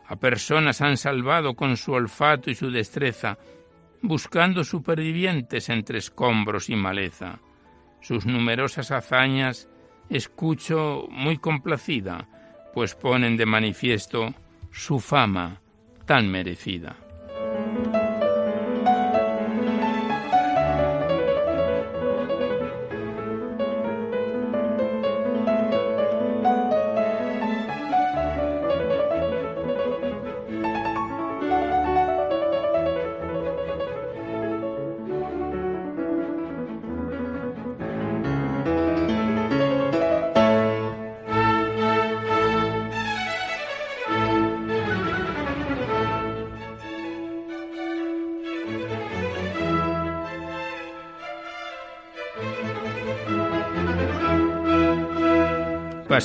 A 0.07 0.15
personas 0.15 0.79
han 0.79 0.95
salvado 0.95 1.53
con 1.55 1.75
su 1.75 1.91
olfato 1.91 2.49
y 2.49 2.55
su 2.55 2.71
destreza 2.71 3.37
buscando 4.07 4.63
supervivientes 4.63 5.69
entre 5.69 5.99
escombros 5.99 6.69
y 6.69 6.75
maleza. 6.75 7.39
Sus 8.01 8.25
numerosas 8.25 8.91
hazañas 8.91 9.69
escucho 10.09 11.07
muy 11.09 11.37
complacida, 11.37 12.27
pues 12.73 12.95
ponen 12.95 13.37
de 13.37 13.45
manifiesto 13.45 14.33
su 14.71 14.99
fama 14.99 15.61
tan 16.05 16.29
merecida. 16.29 17.04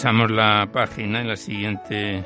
Pasamos 0.00 0.30
la 0.30 0.66
página 0.72 1.20
y 1.20 1.26
la 1.26 1.36
siguiente 1.36 2.24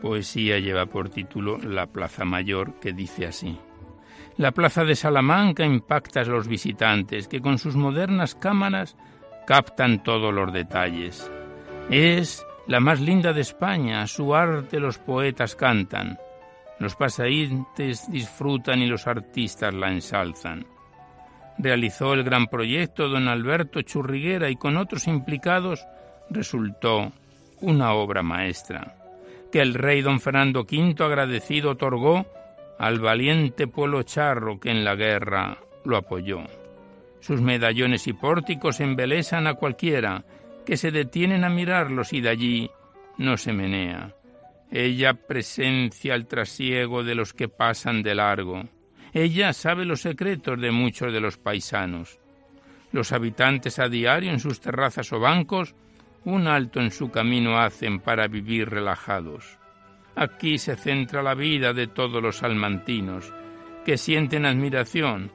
poesía 0.00 0.58
lleva 0.58 0.86
por 0.86 1.08
título 1.08 1.56
La 1.58 1.86
Plaza 1.86 2.24
Mayor, 2.24 2.80
que 2.80 2.92
dice 2.92 3.26
así. 3.26 3.56
La 4.38 4.50
plaza 4.50 4.82
de 4.82 4.96
Salamanca 4.96 5.64
impacta 5.64 6.22
a 6.22 6.24
los 6.24 6.48
visitantes 6.48 7.28
que 7.28 7.40
con 7.40 7.58
sus 7.58 7.76
modernas 7.76 8.34
cámaras 8.34 8.96
captan 9.46 10.02
todos 10.02 10.34
los 10.34 10.52
detalles. 10.52 11.30
Es 11.88 12.44
la 12.66 12.80
más 12.80 13.00
linda 13.00 13.32
de 13.32 13.42
España, 13.42 14.04
su 14.08 14.34
arte 14.34 14.80
los 14.80 14.98
poetas 14.98 15.54
cantan, 15.54 16.18
los 16.80 16.96
paseantes 16.96 18.10
disfrutan 18.10 18.80
y 18.80 18.88
los 18.88 19.06
artistas 19.06 19.72
la 19.72 19.92
ensalzan. 19.92 20.66
Realizó 21.56 22.14
el 22.14 22.24
gran 22.24 22.48
proyecto 22.48 23.08
don 23.08 23.28
Alberto 23.28 23.80
Churriguera 23.82 24.50
y 24.50 24.56
con 24.56 24.76
otros 24.76 25.06
implicados 25.06 25.86
resultó 26.30 27.12
una 27.60 27.92
obra 27.92 28.22
maestra, 28.22 28.96
que 29.50 29.60
el 29.60 29.74
rey 29.74 30.02
don 30.02 30.20
Fernando 30.20 30.62
V 30.62 30.94
agradecido 31.04 31.70
otorgó 31.70 32.26
al 32.78 32.98
valiente 32.98 33.66
pueblo 33.66 34.02
charro 34.02 34.58
que 34.58 34.70
en 34.70 34.84
la 34.84 34.94
guerra 34.94 35.58
lo 35.84 35.96
apoyó. 35.96 36.40
Sus 37.20 37.40
medallones 37.40 38.08
y 38.08 38.12
pórticos 38.12 38.80
embelesan 38.80 39.46
a 39.46 39.54
cualquiera 39.54 40.24
que 40.66 40.76
se 40.76 40.90
detienen 40.90 41.44
a 41.44 41.48
mirarlos 41.48 42.12
y 42.12 42.20
de 42.20 42.28
allí 42.28 42.70
no 43.18 43.36
se 43.36 43.52
menea. 43.52 44.14
Ella 44.70 45.14
presencia 45.14 46.14
el 46.14 46.26
trasiego 46.26 47.04
de 47.04 47.14
los 47.14 47.32
que 47.32 47.48
pasan 47.48 48.02
de 48.02 48.14
largo. 48.14 48.64
Ella 49.12 49.52
sabe 49.52 49.84
los 49.84 50.00
secretos 50.00 50.60
de 50.60 50.70
muchos 50.70 51.12
de 51.12 51.20
los 51.20 51.36
paisanos. 51.36 52.18
Los 52.90 53.12
habitantes 53.12 53.78
a 53.78 53.88
diario 53.88 54.30
en 54.30 54.40
sus 54.40 54.60
terrazas 54.60 55.12
o 55.12 55.20
bancos 55.20 55.74
un 56.24 56.46
alto 56.46 56.80
en 56.80 56.90
su 56.90 57.10
camino 57.10 57.58
hacen 57.58 58.00
para 58.00 58.28
vivir 58.28 58.68
relajados. 58.68 59.58
Aquí 60.14 60.58
se 60.58 60.76
centra 60.76 61.22
la 61.22 61.34
vida 61.34 61.72
de 61.72 61.86
todos 61.86 62.22
los 62.22 62.38
salmantinos, 62.38 63.32
que 63.84 63.96
sienten 63.96 64.46
admiración 64.46 65.32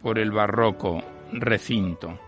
por 0.00 0.18
el 0.18 0.30
barroco 0.30 1.02
recinto. 1.32 2.18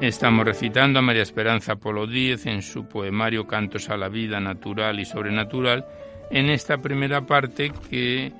Estamos 0.00 0.44
recitando 0.44 0.98
a 0.98 1.02
María 1.02 1.22
Esperanza 1.22 1.76
Polo 1.76 2.06
Díez 2.06 2.44
en 2.44 2.60
su 2.60 2.86
poemario 2.86 3.46
Cantos 3.46 3.88
a 3.88 3.96
la 3.96 4.10
vida 4.10 4.38
natural 4.40 5.00
y 5.00 5.06
sobrenatural 5.06 5.86
en 6.30 6.50
esta 6.50 6.76
primera 6.76 7.24
parte 7.24 7.72
que 7.88 8.30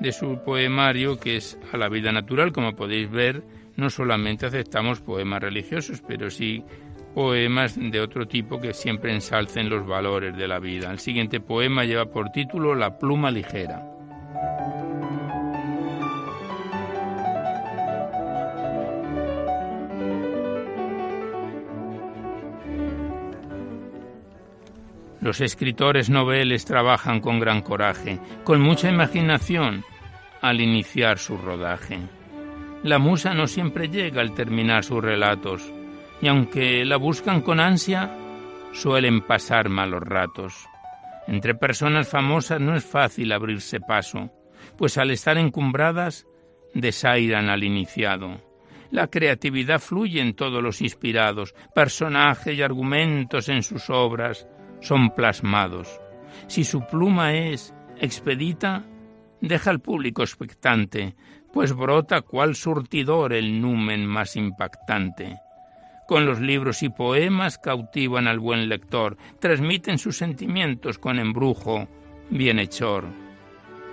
de 0.00 0.12
su 0.12 0.42
poemario 0.42 1.20
que 1.20 1.36
es 1.36 1.58
a 1.72 1.76
la 1.76 1.90
vida 1.90 2.10
natural, 2.10 2.52
como 2.52 2.74
podéis 2.74 3.10
ver, 3.10 3.42
no 3.76 3.90
solamente 3.90 4.46
aceptamos 4.46 5.02
poemas 5.02 5.42
religiosos, 5.42 6.02
pero 6.08 6.30
sí 6.30 6.64
poemas 7.14 7.78
de 7.78 8.00
otro 8.00 8.26
tipo 8.26 8.58
que 8.58 8.72
siempre 8.72 9.12
ensalcen 9.12 9.68
los 9.68 9.86
valores 9.86 10.34
de 10.34 10.48
la 10.48 10.58
vida. 10.58 10.90
El 10.90 11.00
siguiente 11.00 11.38
poema 11.38 11.84
lleva 11.84 12.06
por 12.06 12.30
título 12.30 12.74
La 12.74 12.98
pluma 12.98 13.30
ligera. 13.30 13.82
Los 25.24 25.40
escritores 25.40 26.10
noveles 26.10 26.66
trabajan 26.66 27.20
con 27.20 27.40
gran 27.40 27.62
coraje, 27.62 28.18
con 28.44 28.60
mucha 28.60 28.90
imaginación, 28.90 29.82
al 30.42 30.60
iniciar 30.60 31.18
su 31.18 31.38
rodaje. 31.38 31.98
La 32.82 32.98
musa 32.98 33.32
no 33.32 33.46
siempre 33.46 33.88
llega 33.88 34.20
al 34.20 34.34
terminar 34.34 34.84
sus 34.84 35.02
relatos, 35.02 35.72
y 36.20 36.28
aunque 36.28 36.84
la 36.84 36.98
buscan 36.98 37.40
con 37.40 37.58
ansia, 37.58 38.14
suelen 38.74 39.22
pasar 39.22 39.70
malos 39.70 40.02
ratos. 40.02 40.66
Entre 41.26 41.54
personas 41.54 42.06
famosas 42.06 42.60
no 42.60 42.76
es 42.76 42.84
fácil 42.84 43.32
abrirse 43.32 43.80
paso, 43.80 44.30
pues 44.76 44.98
al 44.98 45.10
estar 45.10 45.38
encumbradas 45.38 46.26
desairan 46.74 47.48
al 47.48 47.64
iniciado. 47.64 48.42
La 48.90 49.06
creatividad 49.06 49.80
fluye 49.80 50.20
en 50.20 50.34
todos 50.34 50.62
los 50.62 50.82
inspirados, 50.82 51.54
personajes 51.74 52.58
y 52.58 52.60
argumentos 52.60 53.48
en 53.48 53.62
sus 53.62 53.88
obras, 53.88 54.46
son 54.84 55.10
plasmados. 55.14 56.00
Si 56.46 56.62
su 56.62 56.86
pluma 56.86 57.32
es 57.32 57.74
expedita, 57.98 58.84
deja 59.40 59.70
al 59.70 59.80
público 59.80 60.22
expectante, 60.22 61.16
pues 61.52 61.72
brota 61.72 62.20
cual 62.20 62.54
surtidor 62.54 63.32
el 63.32 63.60
numen 63.60 64.06
más 64.06 64.36
impactante. 64.36 65.38
Con 66.06 66.26
los 66.26 66.38
libros 66.40 66.82
y 66.82 66.90
poemas 66.90 67.56
cautivan 67.56 68.28
al 68.28 68.38
buen 68.38 68.68
lector, 68.68 69.16
transmiten 69.40 69.96
sus 69.98 70.18
sentimientos 70.18 70.98
con 70.98 71.18
embrujo 71.18 71.88
bienhechor. 72.28 73.06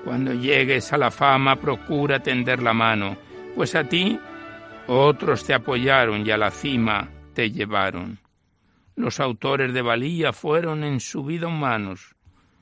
Cuando 0.04 0.34
llegues 0.34 0.92
a 0.92 0.98
la 0.98 1.12
fama 1.12 1.56
procura 1.56 2.22
tender 2.22 2.62
la 2.62 2.74
mano, 2.74 3.16
pues 3.56 3.76
a 3.76 3.86
ti 3.86 4.20
otros 4.88 5.46
te 5.46 5.54
apoyaron 5.54 6.26
y 6.26 6.32
a 6.32 6.38
la 6.38 6.52
cima 6.52 7.08
te 7.34 7.50
llevaron. 7.50 8.21
Los 9.02 9.20
autores 9.20 9.74
de 9.74 9.82
valía 9.82 10.32
fueron 10.32 10.84
en 10.84 11.00
su 11.00 11.26
vida 11.26 11.48
humanos, 11.48 12.16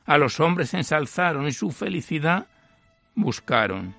a 0.06 0.18
los 0.18 0.40
hombres 0.40 0.74
ensalzaron 0.74 1.46
y 1.48 1.52
su 1.52 1.70
felicidad 1.70 2.48
buscaron. 3.14 3.94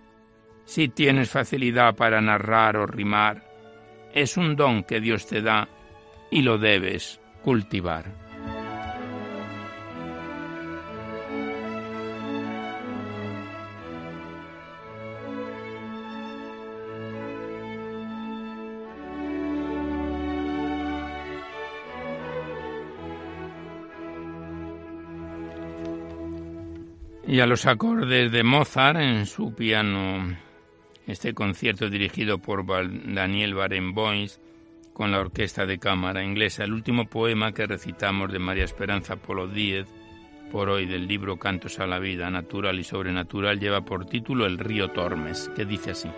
Si 0.64 0.88
tienes 0.88 1.28
facilidad 1.28 1.97
para 1.97 2.22
narrar 2.22 2.78
o 2.78 2.86
rimar, 2.86 3.45
es 4.14 4.38
un 4.38 4.57
don 4.57 4.84
que 4.84 5.03
Dios 5.03 5.26
te 5.26 5.43
da 5.43 5.68
y 6.30 6.41
lo 6.41 6.57
debes 6.57 7.20
cultivar. 7.45 8.29
Y 27.30 27.38
a 27.38 27.46
los 27.46 27.64
acordes 27.66 28.32
de 28.32 28.42
Mozart 28.42 28.98
en 28.98 29.24
su 29.24 29.54
piano. 29.54 30.36
Este 31.06 31.32
concierto 31.32 31.88
dirigido 31.88 32.38
por 32.38 32.66
Daniel 32.66 33.54
Barenboim 33.54 34.26
con 34.92 35.12
la 35.12 35.20
Orquesta 35.20 35.64
de 35.64 35.78
Cámara 35.78 36.24
Inglesa, 36.24 36.64
el 36.64 36.72
último 36.72 37.06
poema 37.06 37.52
que 37.52 37.68
recitamos 37.68 38.32
de 38.32 38.40
María 38.40 38.64
Esperanza 38.64 39.14
Polo 39.14 39.46
Díez 39.46 39.86
por 40.50 40.70
hoy 40.70 40.86
del 40.86 41.06
libro 41.06 41.38
Cantos 41.38 41.78
a 41.78 41.86
la 41.86 42.00
Vida, 42.00 42.28
Natural 42.30 42.76
y 42.80 42.82
Sobrenatural, 42.82 43.60
lleva 43.60 43.82
por 43.82 44.06
título 44.06 44.44
El 44.44 44.58
río 44.58 44.88
Tormes, 44.88 45.48
que 45.54 45.64
dice 45.64 45.92
así. 45.92 46.08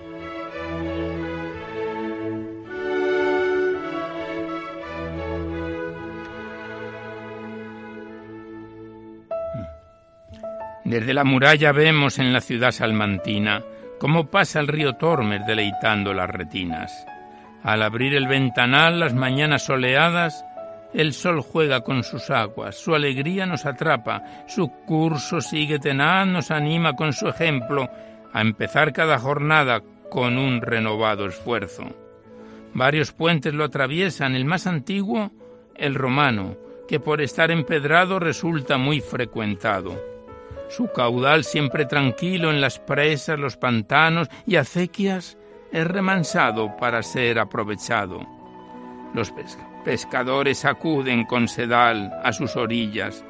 Desde 10.93 11.15
la 11.15 11.25
muralla 11.25 11.73
vemos 11.73 12.19
en 12.19 12.35
la 12.35 12.43
ciudad 12.43 12.71
salmantina 12.71 13.65
cómo 13.99 14.27
pasa 14.27 14.61
el 14.61 14.69
río 14.69 14.93
Tormes 14.93 15.41
deleitando 15.47 16.13
las 16.13 16.29
retinas. 16.29 17.07
Al 17.63 17.83
abrir 17.83 18.15
el 18.15 18.29
ventanal 18.29 19.01
las 19.01 19.15
mañanas 19.15 19.65
soleadas, 19.65 20.45
el 20.93 21.15
sol 21.15 21.41
juega 21.41 21.81
con 21.81 22.05
sus 22.05 22.29
aguas, 22.29 22.77
su 22.77 22.95
alegría 22.95 23.47
nos 23.47 23.65
atrapa, 23.65 24.45
su 24.47 24.69
curso 24.85 25.41
sigue 25.41 25.79
tenaz, 25.79 26.27
nos 26.27 26.51
anima 26.51 26.93
con 26.93 27.15
su 27.15 27.27
ejemplo 27.27 27.89
a 28.31 28.43
empezar 28.43 28.93
cada 28.93 29.19
jornada 29.19 29.81
con 30.11 30.37
un 30.37 30.61
renovado 30.61 31.25
esfuerzo. 31.25 31.85
Varios 32.75 33.13
puentes 33.13 33.55
lo 33.55 33.65
atraviesan, 33.65 34.35
el 34.35 34.45
más 34.45 34.67
antiguo, 34.67 35.31
el 35.75 35.95
romano, 35.95 36.55
que 36.87 37.01
por 37.01 37.23
estar 37.23 37.51
empedrado 37.51 38.19
resulta 38.19 38.77
muy 38.77 39.01
frecuentado. 39.01 40.12
Su 40.73 40.91
caudal 40.91 41.45
siempre 41.45 41.85
tranquilo 41.85 42.51
en 42.51 42.63
las 42.63 42.79
presas, 42.79 43.39
los 43.39 43.59
pantanos 43.59 44.29
y 44.47 44.57
acequias 44.57 45.37
es 45.71 45.87
remansado 45.87 46.79
para 46.79 47.03
ser 47.03 47.39
aprovechado. 47.39 48.27
Los 49.13 49.35
pescadores 49.85 50.65
acuden 50.65 51.27
con 51.27 51.47
sedal 51.47 52.11
a 52.25 52.33
sus 52.33 52.57
orillas. 52.57 53.23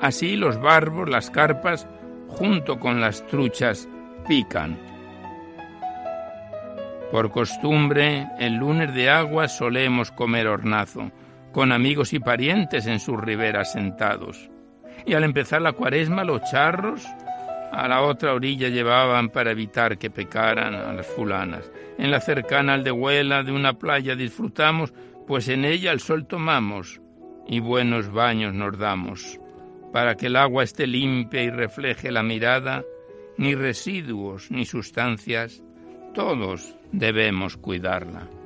Así 0.00 0.34
los 0.34 0.60
barbos, 0.60 1.08
las 1.08 1.30
carpas, 1.30 1.86
junto 2.26 2.80
con 2.80 3.00
las 3.00 3.24
truchas, 3.28 3.88
pican. 4.26 4.76
Por 7.12 7.30
costumbre, 7.30 8.26
el 8.40 8.54
lunes 8.54 8.92
de 8.94 9.10
agua 9.10 9.46
solemos 9.46 10.10
comer 10.10 10.48
hornazo, 10.48 11.12
con 11.52 11.70
amigos 11.70 12.12
y 12.14 12.18
parientes 12.18 12.88
en 12.88 12.98
sus 12.98 13.20
riberas 13.20 13.70
sentados 13.70 14.50
y 15.06 15.14
al 15.14 15.24
empezar 15.24 15.62
la 15.62 15.72
cuaresma 15.72 16.24
los 16.24 16.42
charros 16.50 17.06
a 17.72 17.86
la 17.86 18.02
otra 18.02 18.34
orilla 18.34 18.68
llevaban 18.68 19.28
para 19.28 19.52
evitar 19.52 19.96
que 19.96 20.10
pecaran 20.10 20.74
a 20.74 20.92
las 20.92 21.06
fulanas. 21.06 21.70
En 21.98 22.10
la 22.10 22.20
cercana 22.20 22.74
aldehuela 22.74 23.42
de 23.42 23.52
una 23.52 23.74
playa 23.74 24.16
disfrutamos, 24.16 24.92
pues 25.26 25.48
en 25.48 25.64
ella 25.64 25.92
el 25.92 26.00
sol 26.00 26.26
tomamos 26.26 27.00
y 27.46 27.60
buenos 27.60 28.10
baños 28.10 28.54
nos 28.54 28.76
damos. 28.76 29.38
Para 29.92 30.16
que 30.16 30.26
el 30.26 30.36
agua 30.36 30.64
esté 30.64 30.86
limpia 30.86 31.42
y 31.42 31.50
refleje 31.50 32.10
la 32.10 32.22
mirada, 32.22 32.82
ni 33.36 33.54
residuos 33.54 34.50
ni 34.50 34.64
sustancias, 34.66 35.62
todos 36.14 36.76
debemos 36.92 37.56
cuidarla. 37.56 38.39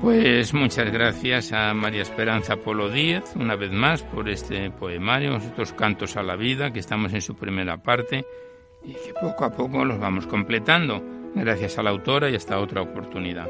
Pues 0.00 0.54
muchas 0.54 0.92
gracias 0.92 1.52
a 1.52 1.74
María 1.74 2.02
Esperanza 2.02 2.56
Polo 2.56 2.88
Díez, 2.88 3.34
una 3.34 3.56
vez 3.56 3.72
más, 3.72 4.02
por 4.02 4.28
este 4.28 4.70
poemario, 4.70 5.36
estos 5.36 5.72
cantos 5.72 6.16
a 6.16 6.22
la 6.22 6.36
vida, 6.36 6.72
que 6.72 6.78
estamos 6.78 7.12
en 7.14 7.20
su 7.20 7.34
primera 7.34 7.82
parte 7.82 8.24
y 8.84 8.92
que 8.92 9.12
poco 9.20 9.44
a 9.44 9.50
poco 9.50 9.84
los 9.84 9.98
vamos 9.98 10.26
completando. 10.26 11.02
Gracias 11.34 11.78
a 11.78 11.82
la 11.82 11.90
autora 11.90 12.30
y 12.30 12.36
hasta 12.36 12.60
otra 12.60 12.80
oportunidad. 12.80 13.48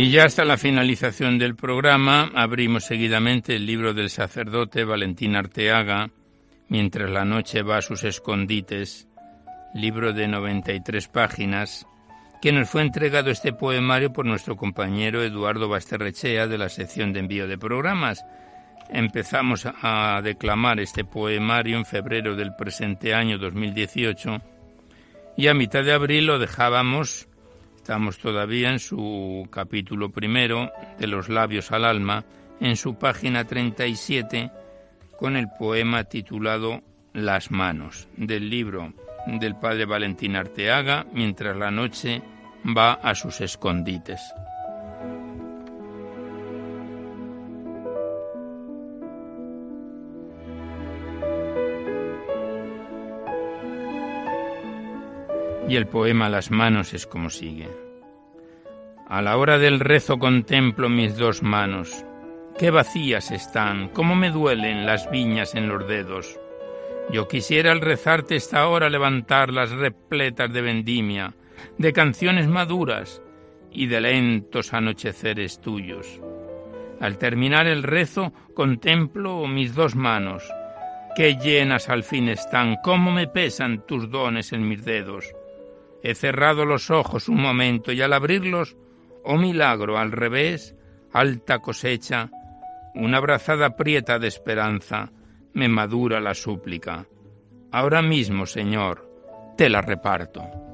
Y 0.00 0.10
ya 0.10 0.24
hasta 0.24 0.46
la 0.46 0.56
finalización 0.56 1.36
del 1.36 1.54
programa 1.54 2.30
abrimos 2.34 2.84
seguidamente 2.84 3.56
el 3.56 3.66
libro 3.66 3.92
del 3.92 4.08
sacerdote 4.08 4.82
Valentín 4.82 5.36
Arteaga, 5.36 6.08
mientras 6.70 7.10
la 7.10 7.26
noche 7.26 7.62
va 7.62 7.76
a 7.76 7.82
sus 7.82 8.04
escondites, 8.04 9.08
libro 9.74 10.14
de 10.14 10.26
93 10.26 11.06
páginas, 11.08 11.86
que 12.40 12.50
nos 12.50 12.70
fue 12.70 12.80
entregado 12.80 13.30
este 13.30 13.52
poemario 13.52 14.10
por 14.10 14.24
nuestro 14.24 14.56
compañero 14.56 15.22
Eduardo 15.22 15.68
Basterrechea 15.68 16.46
de 16.46 16.56
la 16.56 16.70
sección 16.70 17.12
de 17.12 17.20
envío 17.20 17.46
de 17.46 17.58
programas. 17.58 18.24
Empezamos 18.88 19.66
a 19.66 20.18
declamar 20.24 20.80
este 20.80 21.04
poemario 21.04 21.76
en 21.76 21.84
febrero 21.84 22.36
del 22.36 22.54
presente 22.56 23.12
año 23.12 23.36
2018 23.36 24.40
y 25.36 25.48
a 25.48 25.52
mitad 25.52 25.84
de 25.84 25.92
abril 25.92 26.24
lo 26.24 26.38
dejábamos 26.38 27.28
Estamos 27.80 28.18
todavía 28.18 28.70
en 28.70 28.78
su 28.78 29.48
capítulo 29.50 30.10
primero 30.10 30.70
de 30.98 31.06
Los 31.06 31.30
labios 31.30 31.72
al 31.72 31.86
alma, 31.86 32.24
en 32.60 32.76
su 32.76 32.96
página 32.96 33.46
37, 33.46 34.50
con 35.18 35.34
el 35.34 35.48
poema 35.58 36.04
titulado 36.04 36.82
Las 37.14 37.50
manos, 37.50 38.06
del 38.18 38.50
libro 38.50 38.92
del 39.26 39.56
padre 39.56 39.86
Valentín 39.86 40.36
Arteaga, 40.36 41.06
mientras 41.14 41.56
la 41.56 41.70
noche 41.70 42.22
va 42.76 42.92
a 42.92 43.14
sus 43.14 43.40
escondites. 43.40 44.20
Y 55.70 55.76
el 55.76 55.86
poema 55.86 56.28
Las 56.28 56.50
manos 56.50 56.94
es 56.94 57.06
como 57.06 57.30
sigue. 57.30 57.68
A 59.08 59.22
la 59.22 59.36
hora 59.36 59.56
del 59.56 59.78
rezo 59.78 60.18
contemplo 60.18 60.88
mis 60.88 61.16
dos 61.16 61.44
manos. 61.44 62.04
Qué 62.58 62.72
vacías 62.72 63.30
están, 63.30 63.88
cómo 63.90 64.16
me 64.16 64.32
duelen 64.32 64.84
las 64.84 65.08
viñas 65.12 65.54
en 65.54 65.68
los 65.68 65.86
dedos. 65.86 66.40
Yo 67.12 67.28
quisiera 67.28 67.70
al 67.70 67.82
rezarte 67.82 68.34
esta 68.34 68.66
hora 68.66 68.90
levantarlas 68.90 69.70
repletas 69.70 70.52
de 70.52 70.60
vendimia, 70.60 71.34
de 71.78 71.92
canciones 71.92 72.48
maduras 72.48 73.22
y 73.70 73.86
de 73.86 74.00
lentos 74.00 74.74
anocheceres 74.74 75.60
tuyos. 75.60 76.20
Al 76.98 77.16
terminar 77.16 77.68
el 77.68 77.84
rezo 77.84 78.32
contemplo 78.54 79.46
mis 79.46 79.76
dos 79.76 79.94
manos. 79.94 80.42
Qué 81.14 81.36
llenas 81.36 81.88
al 81.88 82.02
fin 82.02 82.28
están, 82.28 82.78
cómo 82.82 83.12
me 83.12 83.28
pesan 83.28 83.86
tus 83.86 84.10
dones 84.10 84.52
en 84.52 84.66
mis 84.66 84.84
dedos. 84.84 85.32
He 86.02 86.14
cerrado 86.14 86.64
los 86.64 86.90
ojos 86.90 87.28
un 87.28 87.40
momento 87.40 87.92
y 87.92 88.00
al 88.02 88.12
abrirlos, 88.12 88.76
oh 89.24 89.36
milagro, 89.36 89.98
al 89.98 90.12
revés, 90.12 90.74
alta 91.12 91.58
cosecha, 91.58 92.30
una 92.94 93.20
brazada 93.20 93.76
prieta 93.76 94.18
de 94.18 94.28
esperanza, 94.28 95.12
me 95.52 95.68
madura 95.68 96.20
la 96.20 96.34
súplica. 96.34 97.06
Ahora 97.72 98.02
mismo, 98.02 98.46
Señor, 98.46 99.08
te 99.56 99.68
la 99.68 99.80
reparto. 99.82 100.69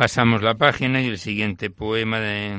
Pasamos 0.00 0.40
la 0.40 0.54
página 0.54 1.02
y 1.02 1.08
el 1.08 1.18
siguiente 1.18 1.68
poema 1.68 2.20
de, 2.20 2.56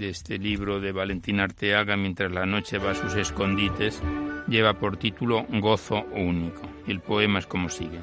este 0.00 0.36
libro 0.36 0.80
de 0.80 0.90
Valentín 0.90 1.38
Arteaga, 1.38 1.96
Mientras 1.96 2.32
la 2.32 2.44
noche 2.44 2.78
va 2.78 2.90
a 2.90 2.94
sus 2.96 3.14
escondites, 3.14 4.02
lleva 4.48 4.74
por 4.74 4.96
título 4.96 5.46
Gozo 5.48 6.04
único. 6.12 6.62
El 6.88 6.98
poema 6.98 7.38
es 7.38 7.46
como 7.46 7.68
sigue. 7.68 8.00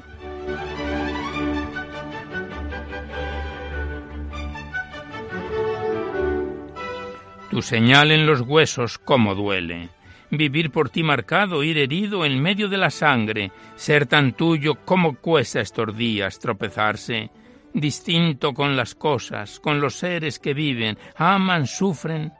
Tu 7.50 7.60
señal 7.60 8.12
en 8.12 8.24
los 8.24 8.40
huesos, 8.40 8.96
cómo 8.96 9.34
duele. 9.34 9.90
Vivir 10.30 10.70
por 10.70 10.88
ti 10.88 11.02
marcado, 11.02 11.62
ir 11.62 11.76
herido 11.76 12.24
en 12.24 12.40
medio 12.40 12.70
de 12.70 12.78
la 12.78 12.88
sangre, 12.88 13.52
ser 13.76 14.06
tan 14.06 14.32
tuyo, 14.32 14.76
cómo 14.86 15.16
cuesta 15.16 15.60
estos 15.60 15.94
días 15.94 16.38
tropezarse 16.38 17.30
distinto 17.72 18.52
con 18.52 18.76
las 18.76 18.94
cosas, 18.94 19.60
con 19.60 19.80
los 19.80 19.96
seres 19.96 20.38
que 20.38 20.54
viven, 20.54 20.98
aman, 21.16 21.66
sufren. 21.66 22.32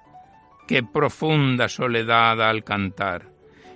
Qué 0.66 0.82
profunda 0.82 1.68
soledad 1.68 2.40
al 2.40 2.62
cantar. 2.62 3.28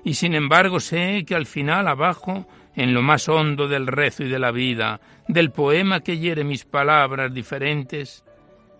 Y 0.05 0.15
sin 0.15 0.35
embargo 0.35 0.81
sé 0.81 1.25
que 1.27 1.35
al 1.35 1.47
final 1.47 1.89
abajo, 1.89 2.47
en 2.77 2.95
lo 2.95 3.03
más 3.03 3.29
hondo 3.29 3.67
del 3.67 3.87
rezo 3.87 4.25
y 4.25 4.29
de 4.29 4.39
la 4.39 4.51
vida, 4.51 5.01
del 5.27 5.51
poema 5.51 6.01
que 6.01 6.19
hiere 6.19 6.45
mis 6.45 6.65
palabras 6.65 7.33
diferentes, 7.33 8.25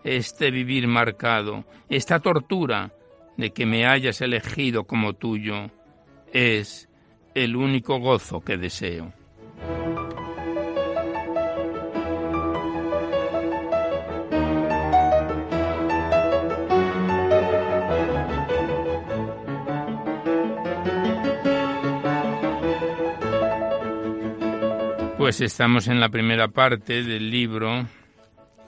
este 0.03 0.51
vivir 0.51 0.87
marcado, 0.87 1.65
esta 1.89 2.19
tortura 2.19 2.93
de 3.37 3.51
que 3.51 3.65
me 3.65 3.85
hayas 3.85 4.21
elegido 4.21 4.85
como 4.85 5.13
tuyo, 5.13 5.71
es 6.31 6.87
el 7.33 7.55
único 7.55 7.99
gozo 7.99 8.41
que 8.41 8.57
deseo. 8.57 9.13
Pues 25.25 25.41
estamos 25.41 25.87
en 25.87 25.99
la 25.99 26.09
primera 26.09 26.49
parte 26.49 27.01
del 27.01 27.31
libro 27.31 27.87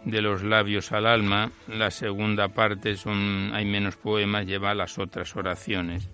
de 0.05 0.21
los 0.23 0.41
labios 0.41 0.91
al 0.91 1.05
alma. 1.05 1.51
La 1.67 1.91
segunda 1.91 2.47
parte 2.47 2.95
son 2.95 3.51
hay 3.53 3.63
menos 3.63 3.95
poemas, 3.95 4.47
lleva 4.47 4.73
las 4.73 4.97
otras 4.97 5.35
oraciones. 5.35 6.09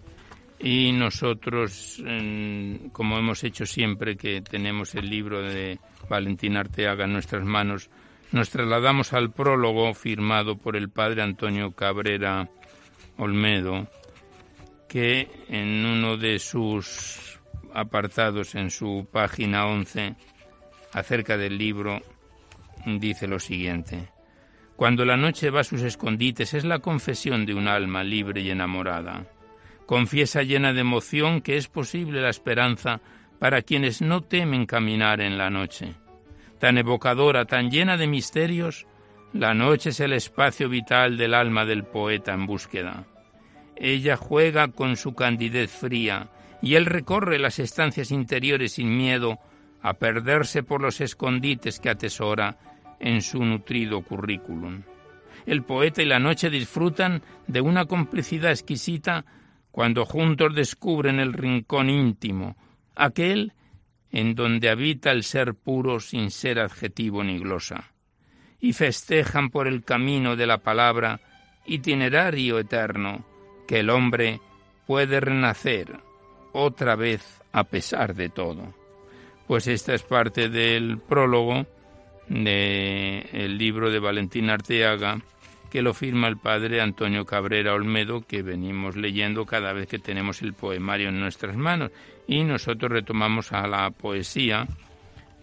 Y 0.60 0.92
nosotros, 0.92 2.04
como 2.92 3.18
hemos 3.18 3.42
hecho 3.46 3.66
siempre 3.66 4.18
que 4.18 4.42
tenemos 4.42 4.96
el 4.96 5.10
libro 5.10 5.42
de 5.42 5.80
Valentín 6.10 6.58
Arteaga 6.58 7.06
en 7.06 7.14
nuestras 7.14 7.46
manos, 7.46 7.90
nos 8.34 8.50
trasladamos 8.50 9.14
al 9.14 9.32
prólogo 9.32 9.94
firmado 9.94 10.58
por 10.58 10.76
el 10.76 10.90
padre 10.90 11.22
Antonio 11.22 11.72
Cabrera 11.72 12.50
Olmedo, 13.16 13.88
que 14.90 15.30
en 15.48 15.86
uno 15.86 16.18
de 16.18 16.38
sus 16.38 17.40
apartados 17.74 18.56
en 18.56 18.70
su 18.72 19.08
página 19.10 19.68
11 19.68 20.16
acerca 20.94 21.38
del 21.38 21.58
libro 21.58 22.02
dice 22.86 23.28
lo 23.28 23.40
siguiente. 23.40 24.10
Cuando 24.76 25.06
la 25.06 25.18
noche 25.18 25.50
va 25.50 25.62
a 25.62 25.64
sus 25.64 25.82
escondites 25.82 26.54
es 26.54 26.66
la 26.66 26.80
confesión 26.80 27.46
de 27.46 27.54
un 27.54 27.68
alma 27.68 28.04
libre 28.04 28.42
y 28.42 28.50
enamorada. 28.50 29.26
Confiesa 29.86 30.44
llena 30.44 30.74
de 30.74 30.82
emoción 30.82 31.42
que 31.42 31.58
es 31.58 31.68
posible 31.68 32.22
la 32.22 32.30
esperanza 32.30 33.02
para 33.40 33.62
quienes 33.62 34.02
no 34.02 34.22
temen 34.22 34.66
caminar 34.66 35.22
en 35.22 35.38
la 35.38 35.50
noche. 35.50 35.96
Tan 36.60 36.78
evocadora, 36.78 37.46
tan 37.46 37.70
llena 37.70 37.98
de 37.98 38.08
misterios, 38.08 38.88
la 39.34 39.54
noche 39.54 39.90
es 39.90 40.00
el 40.00 40.14
espacio 40.14 40.70
vital 40.70 41.18
del 41.18 41.34
alma 41.34 41.66
del 41.66 41.84
poeta 41.84 42.34
en 42.34 42.46
búsqueda. 42.46 43.06
Ella 43.76 44.16
juega 44.16 44.70
con 44.70 44.96
su 44.96 45.14
candidez 45.14 45.72
fría 45.72 46.30
y 46.62 46.76
él 46.76 46.86
recorre 46.86 47.40
las 47.40 47.60
estancias 47.60 48.12
interiores 48.12 48.74
sin 48.74 48.96
miedo 48.96 49.40
a 49.84 49.94
perderse 49.94 50.64
por 50.64 50.82
los 50.82 51.02
escondites 51.02 51.80
que 51.80 51.90
atesora 51.90 52.58
en 53.00 53.22
su 53.22 53.44
nutrido 53.44 54.02
currículum. 54.02 54.82
El 55.46 55.64
poeta 55.64 56.02
y 56.02 56.06
la 56.06 56.20
noche 56.20 56.50
disfrutan 56.50 57.22
de 57.48 57.60
una 57.60 57.86
complicidad 57.86 58.52
exquisita 58.52 59.26
cuando 59.72 60.06
juntos 60.06 60.56
descubren 60.56 61.20
el 61.20 61.34
rincón 61.34 61.90
íntimo, 61.90 62.56
aquel 62.96 63.52
en 64.12 64.36
donde 64.36 64.70
habita 64.70 65.12
el 65.12 65.24
ser 65.24 65.54
puro 65.54 66.00
sin 66.00 66.32
ser 66.32 66.60
adjetivo 66.60 67.24
ni 67.24 67.40
glosa, 67.40 67.92
y 68.62 68.72
festejan 68.72 69.50
por 69.50 69.68
el 69.68 69.84
camino 69.84 70.38
de 70.38 70.48
la 70.48 70.60
palabra 70.60 71.20
itinerario 71.66 72.60
eterno 72.60 73.26
que 73.68 73.80
el 73.80 73.90
hombre 73.90 74.40
puede 74.88 75.20
renacer 75.20 76.00
otra 76.54 76.96
vez 76.96 77.42
a 77.52 77.66
pesar 77.66 78.16
de 78.16 78.30
todo. 78.30 78.83
Pues 79.54 79.68
esta 79.68 79.94
es 79.94 80.02
parte 80.02 80.50
del 80.50 80.98
prólogo 80.98 81.68
del 82.28 83.56
libro 83.56 83.92
de 83.92 84.00
Valentín 84.00 84.50
Arteaga, 84.50 85.22
que 85.70 85.84
lo 85.84 85.94
firma 85.94 86.28
el 86.28 86.38
padre 86.38 86.82
Antonio 86.82 87.24
Cabrera 87.24 87.76
Olmedo, 87.76 88.22
que 88.26 88.42
venimos 88.42 88.96
leyendo 88.96 89.46
cada 89.46 89.72
vez 89.72 89.88
que 89.88 90.00
tenemos 90.00 90.42
el 90.42 90.56
poemario 90.56 91.10
en 91.10 91.20
nuestras 91.20 91.56
manos. 91.56 91.92
Y 92.26 92.44
nosotros 92.44 92.92
retomamos 92.92 93.52
a 93.52 93.68
la 93.68 93.92
poesía 93.92 94.66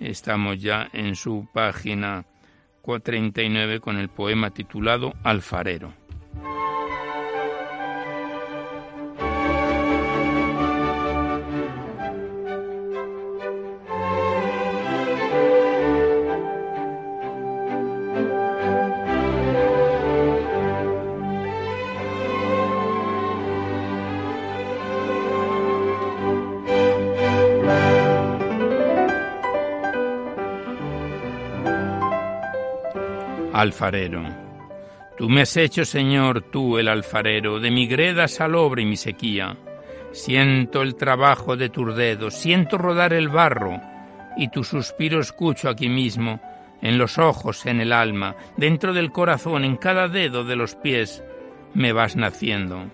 Estamos 0.00 0.60
ya 0.60 0.88
en 0.92 1.14
su 1.14 1.46
página 1.52 2.24
39 3.04 3.78
con 3.78 3.96
el 3.96 4.08
poema 4.08 4.50
titulado 4.50 5.14
Alfarero. 5.22 5.94
Alfarero. 33.60 34.22
Tú 35.18 35.28
me 35.28 35.42
has 35.42 35.54
hecho, 35.58 35.84
Señor, 35.84 36.50
tú 36.50 36.78
el 36.78 36.88
alfarero, 36.88 37.60
de 37.60 37.70
mi 37.70 37.86
greda 37.86 38.26
salobre 38.26 38.80
y 38.80 38.86
mi 38.86 38.96
sequía. 38.96 39.54
Siento 40.12 40.80
el 40.80 40.94
trabajo 40.94 41.58
de 41.58 41.68
tus 41.68 41.94
dedos, 41.94 42.36
siento 42.36 42.78
rodar 42.78 43.12
el 43.12 43.28
barro, 43.28 43.78
y 44.34 44.48
tu 44.48 44.64
suspiro 44.64 45.20
escucho 45.20 45.68
aquí 45.68 45.90
mismo, 45.90 46.40
en 46.80 46.96
los 46.96 47.18
ojos, 47.18 47.66
en 47.66 47.82
el 47.82 47.92
alma, 47.92 48.34
dentro 48.56 48.94
del 48.94 49.12
corazón, 49.12 49.66
en 49.66 49.76
cada 49.76 50.08
dedo 50.08 50.42
de 50.42 50.56
los 50.56 50.74
pies, 50.74 51.22
me 51.74 51.92
vas 51.92 52.16
naciendo. 52.16 52.86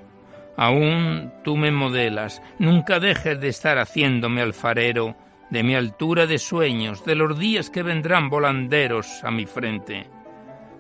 Aún 0.57 1.33
tú 1.45 1.57
me 1.57 1.71
modelas, 1.71 2.43
nunca 2.59 2.99
dejes 2.99 3.41
de 3.41 3.51
estar 3.51 3.79
haciéndome 3.79 4.43
alfarero, 4.43 5.15
de 5.49 5.63
mi 5.63 5.77
altura 5.77 6.27
de 6.27 6.39
sueños, 6.39 7.05
de 7.05 7.15
los 7.15 7.39
días 7.39 7.71
que 7.71 7.85
vendrán 7.85 8.29
volanderos 8.29 9.23
a 9.23 9.31
mi 9.31 9.47
frente 9.47 10.16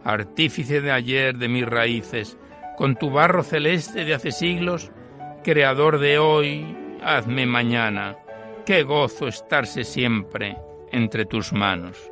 artífice 0.06 0.80
de 0.80 0.92
ayer 0.92 1.36
de 1.36 1.48
mis 1.48 1.66
raíces, 1.66 2.38
con 2.76 2.94
tu 2.94 3.10
barro 3.10 3.42
celeste 3.42 4.04
de 4.04 4.14
hace 4.14 4.30
siglos, 4.30 4.92
creador 5.42 5.98
de 5.98 6.18
hoy, 6.18 6.76
hazme 7.02 7.44
mañana, 7.44 8.16
qué 8.64 8.84
gozo 8.84 9.26
estarse 9.26 9.82
siempre 9.82 10.56
entre 10.92 11.26
tus 11.26 11.52
manos. 11.52 12.10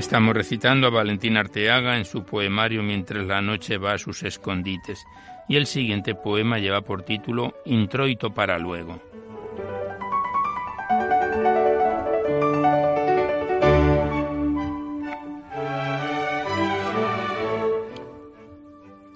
Estamos 0.00 0.34
recitando 0.34 0.86
a 0.86 0.90
Valentín 0.90 1.36
Arteaga 1.36 1.98
en 1.98 2.06
su 2.06 2.24
poemario 2.24 2.82
Mientras 2.82 3.26
la 3.26 3.42
noche 3.42 3.76
va 3.76 3.92
a 3.92 3.98
sus 3.98 4.22
escondites 4.22 5.04
y 5.46 5.56
el 5.56 5.66
siguiente 5.66 6.14
poema 6.14 6.58
lleva 6.58 6.80
por 6.80 7.02
título 7.02 7.52
Introito 7.66 8.32
para 8.32 8.58
luego. 8.58 8.98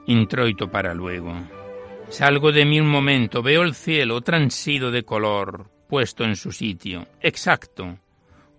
Introito 0.05 0.70
para 0.70 0.93
luego. 0.93 1.32
Salgo 2.11 2.53
de 2.53 2.66
mí 2.66 2.78
un 2.78 2.89
momento, 2.89 3.43
veo 3.43 3.62
el 3.62 3.74
cielo 3.74 4.20
transido 4.20 4.91
de 4.91 5.03
color, 5.03 5.70
puesto 5.89 6.24
en 6.24 6.37
su 6.37 6.53
sitio, 6.53 7.07
exacto, 7.22 8.01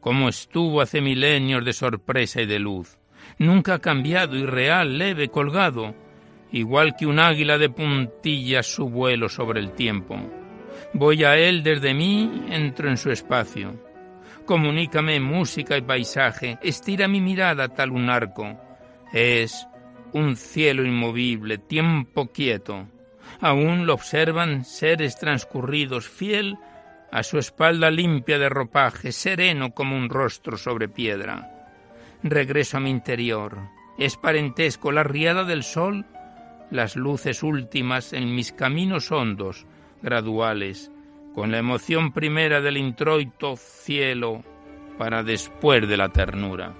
como 0.05 0.29
estuvo 0.29 0.81
hace 0.81 1.01
milenios 1.01 1.65
de 1.65 1.73
sorpresa 1.73 2.39
y 2.39 2.45
de 2.45 2.59
luz. 2.59 2.99
Nunca 3.39 3.73
ha 3.73 3.79
cambiado, 3.79 4.35
irreal, 4.37 4.99
leve, 4.99 5.29
colgado, 5.29 5.95
igual 6.51 6.95
que 6.95 7.07
un 7.07 7.17
águila 7.17 7.57
de 7.57 7.71
puntillas 7.71 8.67
su 8.67 8.87
vuelo 8.87 9.29
sobre 9.29 9.61
el 9.61 9.71
tiempo. 9.71 10.15
Voy 10.93 11.23
a 11.23 11.37
él 11.37 11.63
desde 11.63 11.95
mí, 11.95 12.45
entro 12.51 12.87
en 12.87 12.97
su 12.97 13.09
espacio. 13.09 13.81
Comunícame 14.45 15.19
música 15.19 15.75
y 15.75 15.81
paisaje, 15.81 16.59
estira 16.61 17.07
mi 17.07 17.19
mirada 17.19 17.69
tal 17.69 17.89
un 17.89 18.11
arco. 18.11 18.59
Es 19.11 19.67
un 20.13 20.35
cielo 20.35 20.85
inmovible, 20.85 21.57
tiempo 21.57 22.27
quieto. 22.27 22.87
Aún 23.39 23.87
lo 23.87 23.95
observan 23.95 24.65
seres 24.65 25.17
transcurridos, 25.17 26.07
fiel 26.07 26.59
a 27.11 27.23
su 27.23 27.37
espalda 27.37 27.89
limpia 27.89 28.37
de 28.37 28.49
ropaje, 28.49 29.11
sereno 29.11 29.71
como 29.71 29.95
un 29.95 30.09
rostro 30.09 30.57
sobre 30.57 30.89
piedra. 30.89 31.67
Regreso 32.23 32.77
a 32.77 32.79
mi 32.79 32.89
interior. 32.89 33.57
Es 33.97 34.17
parentesco 34.17 34.91
la 34.91 35.03
riada 35.03 35.43
del 35.43 35.63
sol, 35.63 36.05
las 36.71 36.95
luces 36.95 37.43
últimas 37.43 38.13
en 38.13 38.35
mis 38.35 38.51
caminos 38.51 39.11
hondos, 39.11 39.65
graduales, 40.01 40.91
con 41.33 41.51
la 41.51 41.59
emoción 41.59 42.11
primera 42.11 42.61
del 42.61 42.77
introito 42.77 43.55
cielo 43.55 44.43
para 44.97 45.23
después 45.23 45.87
de 45.87 45.97
la 45.97 46.09
ternura. 46.09 46.73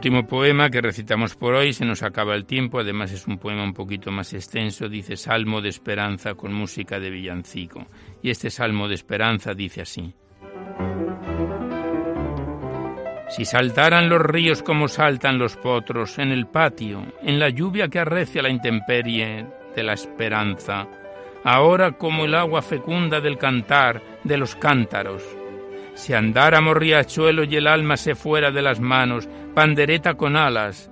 Último 0.00 0.26
poema 0.26 0.70
que 0.70 0.80
recitamos 0.80 1.36
por 1.36 1.52
hoy, 1.52 1.74
se 1.74 1.84
nos 1.84 2.02
acaba 2.02 2.34
el 2.34 2.46
tiempo, 2.46 2.80
además 2.80 3.12
es 3.12 3.26
un 3.26 3.36
poema 3.36 3.62
un 3.62 3.74
poquito 3.74 4.10
más 4.10 4.32
extenso, 4.32 4.88
dice 4.88 5.14
Salmo 5.14 5.60
de 5.60 5.68
Esperanza 5.68 6.32
con 6.36 6.54
música 6.54 6.98
de 6.98 7.10
villancico. 7.10 7.86
Y 8.22 8.30
este 8.30 8.48
Salmo 8.48 8.88
de 8.88 8.94
Esperanza 8.94 9.52
dice 9.52 9.82
así. 9.82 10.14
Si 13.28 13.44
saltaran 13.44 14.08
los 14.08 14.22
ríos 14.22 14.62
como 14.62 14.88
saltan 14.88 15.38
los 15.38 15.58
potros 15.58 16.18
en 16.18 16.30
el 16.30 16.46
patio, 16.46 17.04
en 17.20 17.38
la 17.38 17.50
lluvia 17.50 17.88
que 17.88 17.98
arrecia 17.98 18.40
la 18.40 18.48
intemperie 18.48 19.44
de 19.76 19.82
la 19.82 19.92
esperanza, 19.92 20.88
ahora 21.44 21.92
como 21.92 22.24
el 22.24 22.34
agua 22.36 22.62
fecunda 22.62 23.20
del 23.20 23.36
cantar 23.36 24.00
de 24.24 24.38
los 24.38 24.56
cántaros, 24.56 25.22
si 25.94 26.14
andáramos 26.14 26.76
riachuelo 26.76 27.44
y 27.44 27.56
el 27.56 27.66
alma 27.66 27.96
se 27.96 28.14
fuera 28.14 28.50
de 28.50 28.62
las 28.62 28.80
manos, 28.80 29.28
pandereta 29.54 30.14
con 30.14 30.36
alas, 30.36 30.90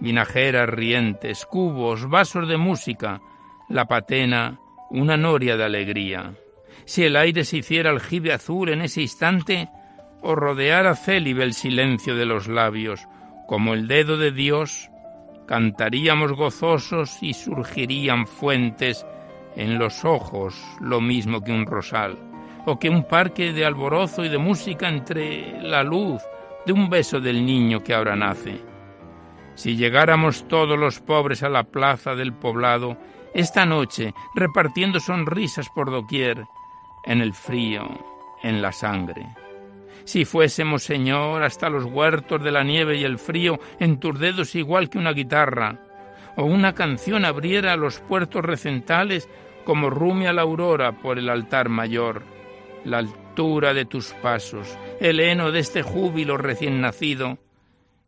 vinajeras 0.00 0.68
rientes, 0.68 1.46
cubos, 1.46 2.08
vasos 2.08 2.48
de 2.48 2.56
música, 2.56 3.20
la 3.68 3.86
patena, 3.86 4.58
una 4.90 5.16
noria 5.16 5.56
de 5.56 5.64
alegría. 5.64 6.34
Si 6.84 7.04
el 7.04 7.16
aire 7.16 7.44
se 7.44 7.58
hiciera 7.58 7.90
aljibe 7.90 8.32
azul 8.32 8.70
en 8.70 8.82
ese 8.82 9.02
instante, 9.02 9.68
o 10.20 10.34
rodeara 10.34 10.94
célibe 10.94 11.44
el 11.44 11.54
silencio 11.54 12.16
de 12.16 12.26
los 12.26 12.48
labios, 12.48 13.06
como 13.46 13.74
el 13.74 13.88
dedo 13.88 14.16
de 14.16 14.32
Dios, 14.32 14.90
cantaríamos 15.46 16.32
gozosos 16.32 17.22
y 17.22 17.34
surgirían 17.34 18.26
fuentes 18.26 19.06
en 19.56 19.78
los 19.78 20.04
ojos 20.04 20.60
lo 20.80 21.00
mismo 21.00 21.42
que 21.42 21.52
un 21.52 21.66
rosal 21.66 22.31
o 22.64 22.78
que 22.78 22.88
un 22.88 23.04
parque 23.04 23.52
de 23.52 23.64
alborozo 23.64 24.24
y 24.24 24.28
de 24.28 24.38
música 24.38 24.88
entre 24.88 25.60
la 25.62 25.82
luz 25.82 26.22
de 26.64 26.72
un 26.72 26.88
beso 26.88 27.20
del 27.20 27.44
niño 27.44 27.82
que 27.82 27.94
ahora 27.94 28.14
nace. 28.14 28.60
Si 29.54 29.76
llegáramos 29.76 30.46
todos 30.48 30.78
los 30.78 31.00
pobres 31.00 31.42
a 31.42 31.48
la 31.48 31.64
plaza 31.64 32.14
del 32.14 32.32
poblado, 32.32 32.96
esta 33.34 33.66
noche, 33.66 34.14
repartiendo 34.34 35.00
sonrisas 35.00 35.68
por 35.70 35.90
doquier, 35.90 36.44
en 37.04 37.20
el 37.20 37.32
frío, 37.32 37.88
en 38.42 38.62
la 38.62 38.72
sangre. 38.72 39.26
Si 40.04 40.24
fuésemos, 40.24 40.82
Señor, 40.84 41.42
hasta 41.42 41.68
los 41.68 41.84
huertos 41.84 42.42
de 42.42 42.52
la 42.52 42.62
nieve 42.62 42.96
y 42.96 43.04
el 43.04 43.18
frío, 43.18 43.58
en 43.78 43.98
tus 43.98 44.18
dedos 44.18 44.54
igual 44.54 44.88
que 44.88 44.98
una 44.98 45.12
guitarra, 45.12 45.78
o 46.36 46.44
una 46.44 46.74
canción 46.74 47.24
abriera 47.24 47.76
los 47.76 48.00
puertos 48.00 48.44
recentales 48.44 49.28
como 49.64 49.90
rumia 49.90 50.32
la 50.32 50.42
aurora 50.42 50.92
por 50.92 51.18
el 51.18 51.28
altar 51.28 51.68
mayor 51.68 52.22
la 52.84 52.98
altura 52.98 53.74
de 53.74 53.84
tus 53.84 54.12
pasos, 54.14 54.76
el 55.00 55.20
heno 55.20 55.50
de 55.52 55.60
este 55.60 55.82
júbilo 55.82 56.36
recién 56.36 56.80
nacido, 56.80 57.38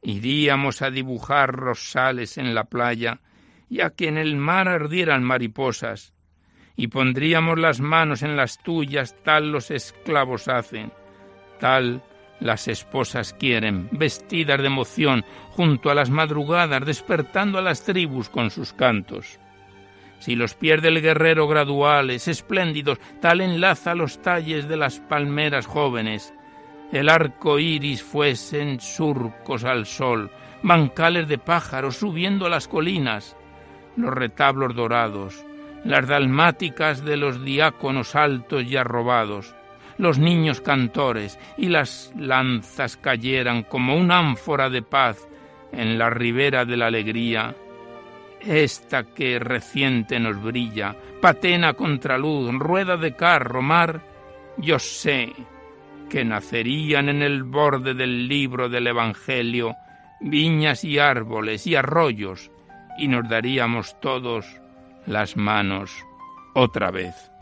iríamos 0.03 0.83
a 0.83 0.91
dibujar 0.91 1.53
rosales 1.53 2.39
en 2.39 2.55
la 2.55 2.64
playa 2.64 3.20
y 3.68 3.81
a 3.81 3.91
que 3.91 4.09
en 4.09 4.18
el 4.18 4.37
mar 4.37 4.68
ardieran 4.68 5.22
mariposas, 5.22 6.12
y 6.77 6.89
pondríamos 6.89 7.59
las 7.59 7.81
manos 7.81 8.22
en 8.22 8.37
las 8.37 8.62
tuyas 8.62 9.16
tal 9.22 9.53
los 9.53 9.70
esclavos 9.70 10.49
hacen, 10.49 10.93
tal 11.61 12.03
las 12.41 12.68
esposas 12.68 13.33
quieren, 13.33 13.89
vestidas 13.93 14.61
de 14.61 14.66
emoción, 14.66 15.25
junto 15.51 15.91
a 15.91 15.95
las 15.95 16.11
madrugadas, 16.11 16.85
despertando 16.85 17.59
a 17.59 17.62
las 17.62 17.85
tribus 17.85 18.29
con 18.29 18.51
sus 18.51 18.72
cantos. 18.72 19.39
Si 20.19 20.37
los 20.37 20.55
pierde 20.55 20.89
el 20.89 21.03
guerrero 21.03 21.47
graduales, 21.47 22.29
espléndidos, 22.29 22.99
tal 23.21 23.41
enlaza 23.41 23.95
los 23.95 24.23
talles 24.23 24.69
de 24.69 24.77
las 24.77 25.01
palmeras 25.01 25.67
jóvenes. 25.67 26.33
El 26.93 27.09
arco 27.09 27.59
iris 27.59 28.03
fuesen 28.03 28.81
surcos 28.81 29.65
al 29.65 29.87
sol, 29.87 30.31
bancales 30.62 31.29
de 31.29 31.39
pájaros 31.39 31.97
subiendo 31.97 32.47
a 32.47 32.51
las 32.51 32.69
colinas, 32.69 33.37
los 33.97 34.12
retablos 34.12 34.75
dorados, 34.75 35.45
las 35.85 36.09
dalmáticas 36.09 37.05
de 37.05 37.17
los 37.17 37.45
diáconos 37.45 38.15
altos 38.15 38.65
y 38.65 38.77
arrobados, 38.77 39.55
los 39.99 40.19
niños 40.19 40.61
cantores 40.61 41.39
y 41.57 41.69
las 41.69 42.12
lanzas 42.19 42.97
cayeran 42.97 43.62
como 43.62 43.97
una 43.97 44.19
ánfora 44.19 44.71
de 44.71 44.83
paz 44.83 45.29
en 45.73 45.99
la 45.99 46.11
ribera 46.11 46.65
de 46.65 46.77
la 46.77 46.87
alegría, 46.87 47.55
esta 48.47 49.05
que 49.05 49.38
reciente 49.38 50.18
nos 50.20 50.42
brilla, 50.42 50.97
patena 51.20 51.74
contraluz, 51.74 52.53
rueda 52.55 52.97
de 52.97 53.14
carro, 53.14 53.62
mar, 53.62 54.01
yo 54.59 54.78
sé 54.78 55.32
que 56.09 56.24
nacerían 56.24 57.09
en 57.09 57.22
el 57.22 57.42
borde 57.42 57.95
del 57.95 58.28
libro 58.28 58.68
del 58.68 58.86
Evangelio 58.86 59.74
viñas 60.20 60.84
y 60.84 60.99
árboles 60.99 61.66
y 61.66 61.74
arroyos, 61.74 62.51
y 62.99 63.09
nos 63.09 63.28
daríamos 63.28 63.99
todos 64.01 64.47
las 65.07 65.36
manos 65.36 65.92
otra 66.55 66.90
vez. 66.90 67.34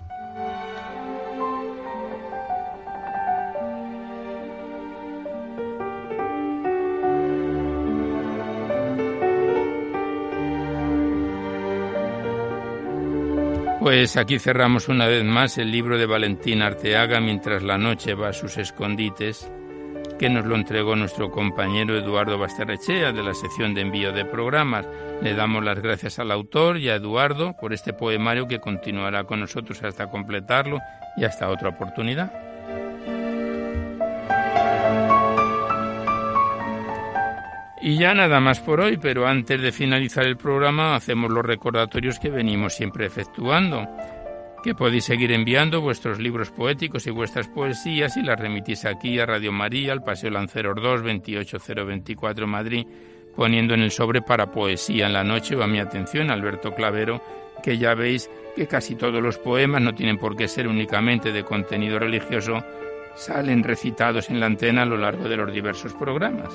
Pues 13.82 14.16
aquí 14.16 14.38
cerramos 14.38 14.88
una 14.88 15.08
vez 15.08 15.24
más 15.24 15.58
el 15.58 15.72
libro 15.72 15.98
de 15.98 16.06
Valentín 16.06 16.62
Arteaga 16.62 17.20
mientras 17.20 17.64
la 17.64 17.78
noche 17.78 18.14
va 18.14 18.28
a 18.28 18.32
sus 18.32 18.56
escondites, 18.56 19.50
que 20.20 20.30
nos 20.30 20.46
lo 20.46 20.54
entregó 20.54 20.94
nuestro 20.94 21.32
compañero 21.32 21.98
Eduardo 21.98 22.38
Basterrechea 22.38 23.10
de 23.10 23.24
la 23.24 23.34
sección 23.34 23.74
de 23.74 23.80
envío 23.80 24.12
de 24.12 24.24
programas. 24.24 24.86
Le 25.20 25.34
damos 25.34 25.64
las 25.64 25.80
gracias 25.80 26.20
al 26.20 26.30
autor 26.30 26.78
y 26.78 26.90
a 26.90 26.94
Eduardo 26.94 27.56
por 27.60 27.72
este 27.72 27.92
poemario 27.92 28.46
que 28.46 28.60
continuará 28.60 29.24
con 29.24 29.40
nosotros 29.40 29.82
hasta 29.82 30.08
completarlo 30.08 30.78
y 31.16 31.24
hasta 31.24 31.48
otra 31.48 31.70
oportunidad. 31.70 32.51
Y 37.84 37.98
ya 37.98 38.14
nada 38.14 38.38
más 38.38 38.60
por 38.60 38.80
hoy, 38.80 38.96
pero 38.96 39.26
antes 39.26 39.60
de 39.60 39.72
finalizar 39.72 40.24
el 40.24 40.36
programa 40.36 40.94
hacemos 40.94 41.32
los 41.32 41.44
recordatorios 41.44 42.20
que 42.20 42.30
venimos 42.30 42.74
siempre 42.74 43.06
efectuando, 43.06 43.88
que 44.62 44.76
podéis 44.76 45.06
seguir 45.06 45.32
enviando 45.32 45.80
vuestros 45.80 46.20
libros 46.20 46.52
poéticos 46.52 47.08
y 47.08 47.10
vuestras 47.10 47.48
poesías 47.48 48.16
y 48.16 48.22
las 48.22 48.38
remitís 48.38 48.84
aquí 48.84 49.18
a 49.18 49.26
Radio 49.26 49.50
María, 49.50 49.92
al 49.92 50.04
Paseo 50.04 50.30
Lanceros 50.30 50.76
2, 50.80 51.02
28024 51.02 52.46
Madrid, 52.46 52.86
poniendo 53.34 53.74
en 53.74 53.80
el 53.80 53.90
sobre 53.90 54.22
para 54.22 54.52
poesía 54.52 55.06
en 55.06 55.12
la 55.12 55.24
noche 55.24 55.56
o 55.56 55.62
a 55.64 55.66
mi 55.66 55.80
atención 55.80 56.30
Alberto 56.30 56.76
Clavero, 56.76 57.20
que 57.64 57.78
ya 57.78 57.94
veis 57.94 58.30
que 58.54 58.68
casi 58.68 58.94
todos 58.94 59.20
los 59.20 59.38
poemas 59.38 59.82
no 59.82 59.92
tienen 59.92 60.18
por 60.18 60.36
qué 60.36 60.46
ser 60.46 60.68
únicamente 60.68 61.32
de 61.32 61.42
contenido 61.42 61.98
religioso, 61.98 62.62
salen 63.16 63.64
recitados 63.64 64.30
en 64.30 64.38
la 64.38 64.46
antena 64.46 64.82
a 64.82 64.86
lo 64.86 64.96
largo 64.96 65.28
de 65.28 65.36
los 65.36 65.52
diversos 65.52 65.94
programas. 65.94 66.52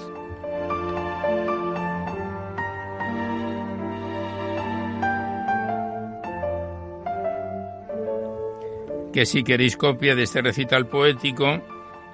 Que 9.17 9.25
si 9.25 9.41
queréis 9.41 9.75
copia 9.77 10.13
de 10.13 10.21
este 10.21 10.43
recital 10.43 10.85
poético, 10.85 11.59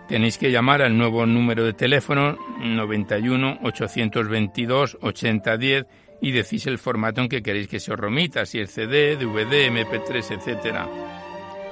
tenéis 0.08 0.38
que 0.38 0.51
llamar 0.51 0.82
al 0.82 0.97
nuevo 0.97 1.26
número 1.26 1.66
de 1.66 1.74
teléfono 1.74 2.38
91 2.62 3.60
822 3.62 4.99
8010 5.01 5.86
y 6.22 6.32
decís 6.32 6.66
el 6.66 6.78
formato 6.78 7.20
en 7.20 7.28
que 7.28 7.43
queréis 7.43 7.68
que 7.68 7.82
se 7.82 7.91
os 7.91 7.99
remita, 7.99 8.45
si 8.45 8.62
es 8.62 8.72
CD, 8.72 9.18
DVD, 9.18 9.70
MP3, 9.70 10.32
etc. 10.32 10.78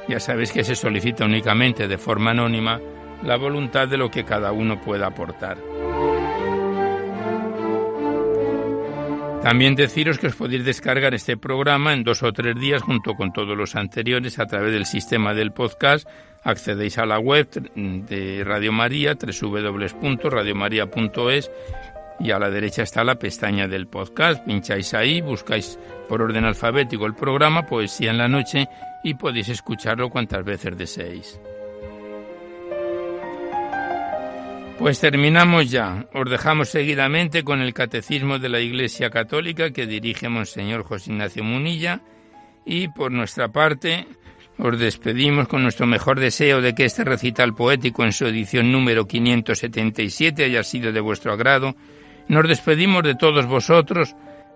Ya 0.10 0.20
sabéis 0.20 0.52
que 0.52 0.66
se 0.66 0.76
solicita 0.76 1.24
únicamente 1.24 1.88
de 1.88 1.98
forma 1.98 2.32
anónima 2.32 2.82
la 3.24 3.38
voluntad 3.38 3.88
de 3.88 3.96
lo 3.96 4.12
que 4.12 4.26
cada 4.26 4.52
uno 4.52 4.82
pueda 4.82 5.08
aportar. 5.08 5.56
También 9.44 9.76
deciros 9.76 10.18
que 10.20 10.28
os 10.28 10.36
podéis 10.36 10.64
descargar 10.64 11.16
este 11.16 11.36
programa 11.36 11.94
en 11.94 12.04
dos 12.04 12.22
o 12.22 12.32
tres 12.32 12.56
días 12.60 12.84
junto 12.84 13.16
con 13.16 13.34
todos 13.34 13.58
los 13.58 13.76
anteriores 13.76 14.38
a 14.38 14.46
través 14.46 14.72
del 14.72 14.86
sistema 14.86 15.34
del 15.34 15.52
podcast. 15.52 16.08
Accedéis 16.44 17.00
a 17.00 17.08
la 17.08 17.18
web 17.18 17.50
de 17.50 18.44
Radio 18.46 18.72
María, 18.72 19.16
www.radiomaria.es 19.16 21.52
y 22.20 22.30
a 22.30 22.38
la 22.38 22.52
derecha 22.52 22.84
está 22.84 23.04
la 23.04 23.16
pestaña 23.16 23.68
del 23.68 23.88
podcast. 23.88 24.46
Pincháis 24.46 24.94
ahí, 24.94 25.22
buscáis 25.22 25.80
por 26.08 26.22
orden 26.22 26.46
alfabético 26.46 27.08
el 27.08 27.16
programa 27.16 27.66
Poesía 27.66 28.12
en 28.12 28.20
la 28.20 28.28
Noche 28.28 28.68
y 29.04 29.16
podéis 29.16 29.50
escucharlo 29.50 30.12
cuantas 30.12 30.46
veces 30.46 30.78
deseéis. 30.78 31.40
Pues 34.82 35.00
terminamos 35.00 35.70
ya. 35.70 36.08
Os 36.12 36.28
dejamos 36.28 36.70
seguidamente 36.70 37.44
con 37.44 37.62
el 37.62 37.72
Catecismo 37.72 38.40
de 38.40 38.50
la 38.50 38.60
Iglesia 38.60 39.12
Católica 39.12 39.70
que 39.70 39.86
dirige 39.86 40.28
Monseñor 40.28 40.82
José 40.82 41.12
Ignacio 41.12 41.44
Munilla 41.44 42.02
y 42.66 42.88
por 42.88 43.12
nuestra 43.12 43.50
parte 43.50 44.08
os 44.58 44.80
despedimos 44.80 45.48
con 45.48 45.62
nuestro 45.62 45.86
mejor 45.86 46.20
deseo 46.20 46.62
de 46.62 46.74
que 46.74 46.86
este 46.86 47.04
recital 47.04 47.54
poético 47.54 48.04
en 48.04 48.12
su 48.12 48.26
edición 48.26 48.72
número 48.72 49.06
577 49.06 50.46
haya 50.46 50.64
sido 50.64 50.92
de 50.92 51.00
vuestro 51.00 51.32
agrado. 51.32 51.76
Nos 52.28 52.48
despedimos 52.48 53.04
de 53.04 53.14
todos 53.14 53.46
vosotros 53.46 54.16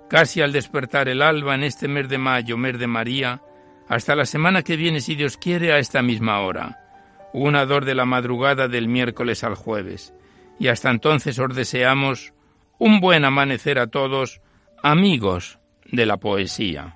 casi 0.10 0.42
al 0.42 0.52
despertar 0.52 1.08
el 1.08 1.22
alba 1.22 1.54
en 1.54 1.64
este 1.64 1.88
mes 1.88 2.10
de 2.10 2.18
mayo, 2.18 2.58
mes 2.58 2.80
de 2.80 2.88
María, 2.88 3.44
hasta 3.88 4.16
la 4.16 4.26
semana 4.26 4.64
que 4.64 4.76
viene, 4.76 5.02
si 5.02 5.14
Dios 5.14 5.38
quiere, 5.38 5.72
a 5.72 5.78
esta 5.78 6.02
misma 6.02 6.40
hora 6.40 6.82
una 7.44 7.66
dor 7.66 7.86
de 7.86 7.96
la 7.96 8.06
madrugada 8.06 8.68
del 8.68 8.88
miércoles 8.88 9.44
al 9.44 9.56
jueves. 9.56 10.14
Y 10.60 10.70
hasta 10.70 10.90
entonces 10.90 11.38
os 11.38 11.54
deseamos 11.54 12.34
un 12.80 13.00
buen 13.02 13.26
amanecer 13.26 13.78
a 13.78 13.88
todos, 13.88 14.42
amigos 14.82 15.60
de 15.86 16.06
la 16.06 16.18
poesía. 16.18 16.96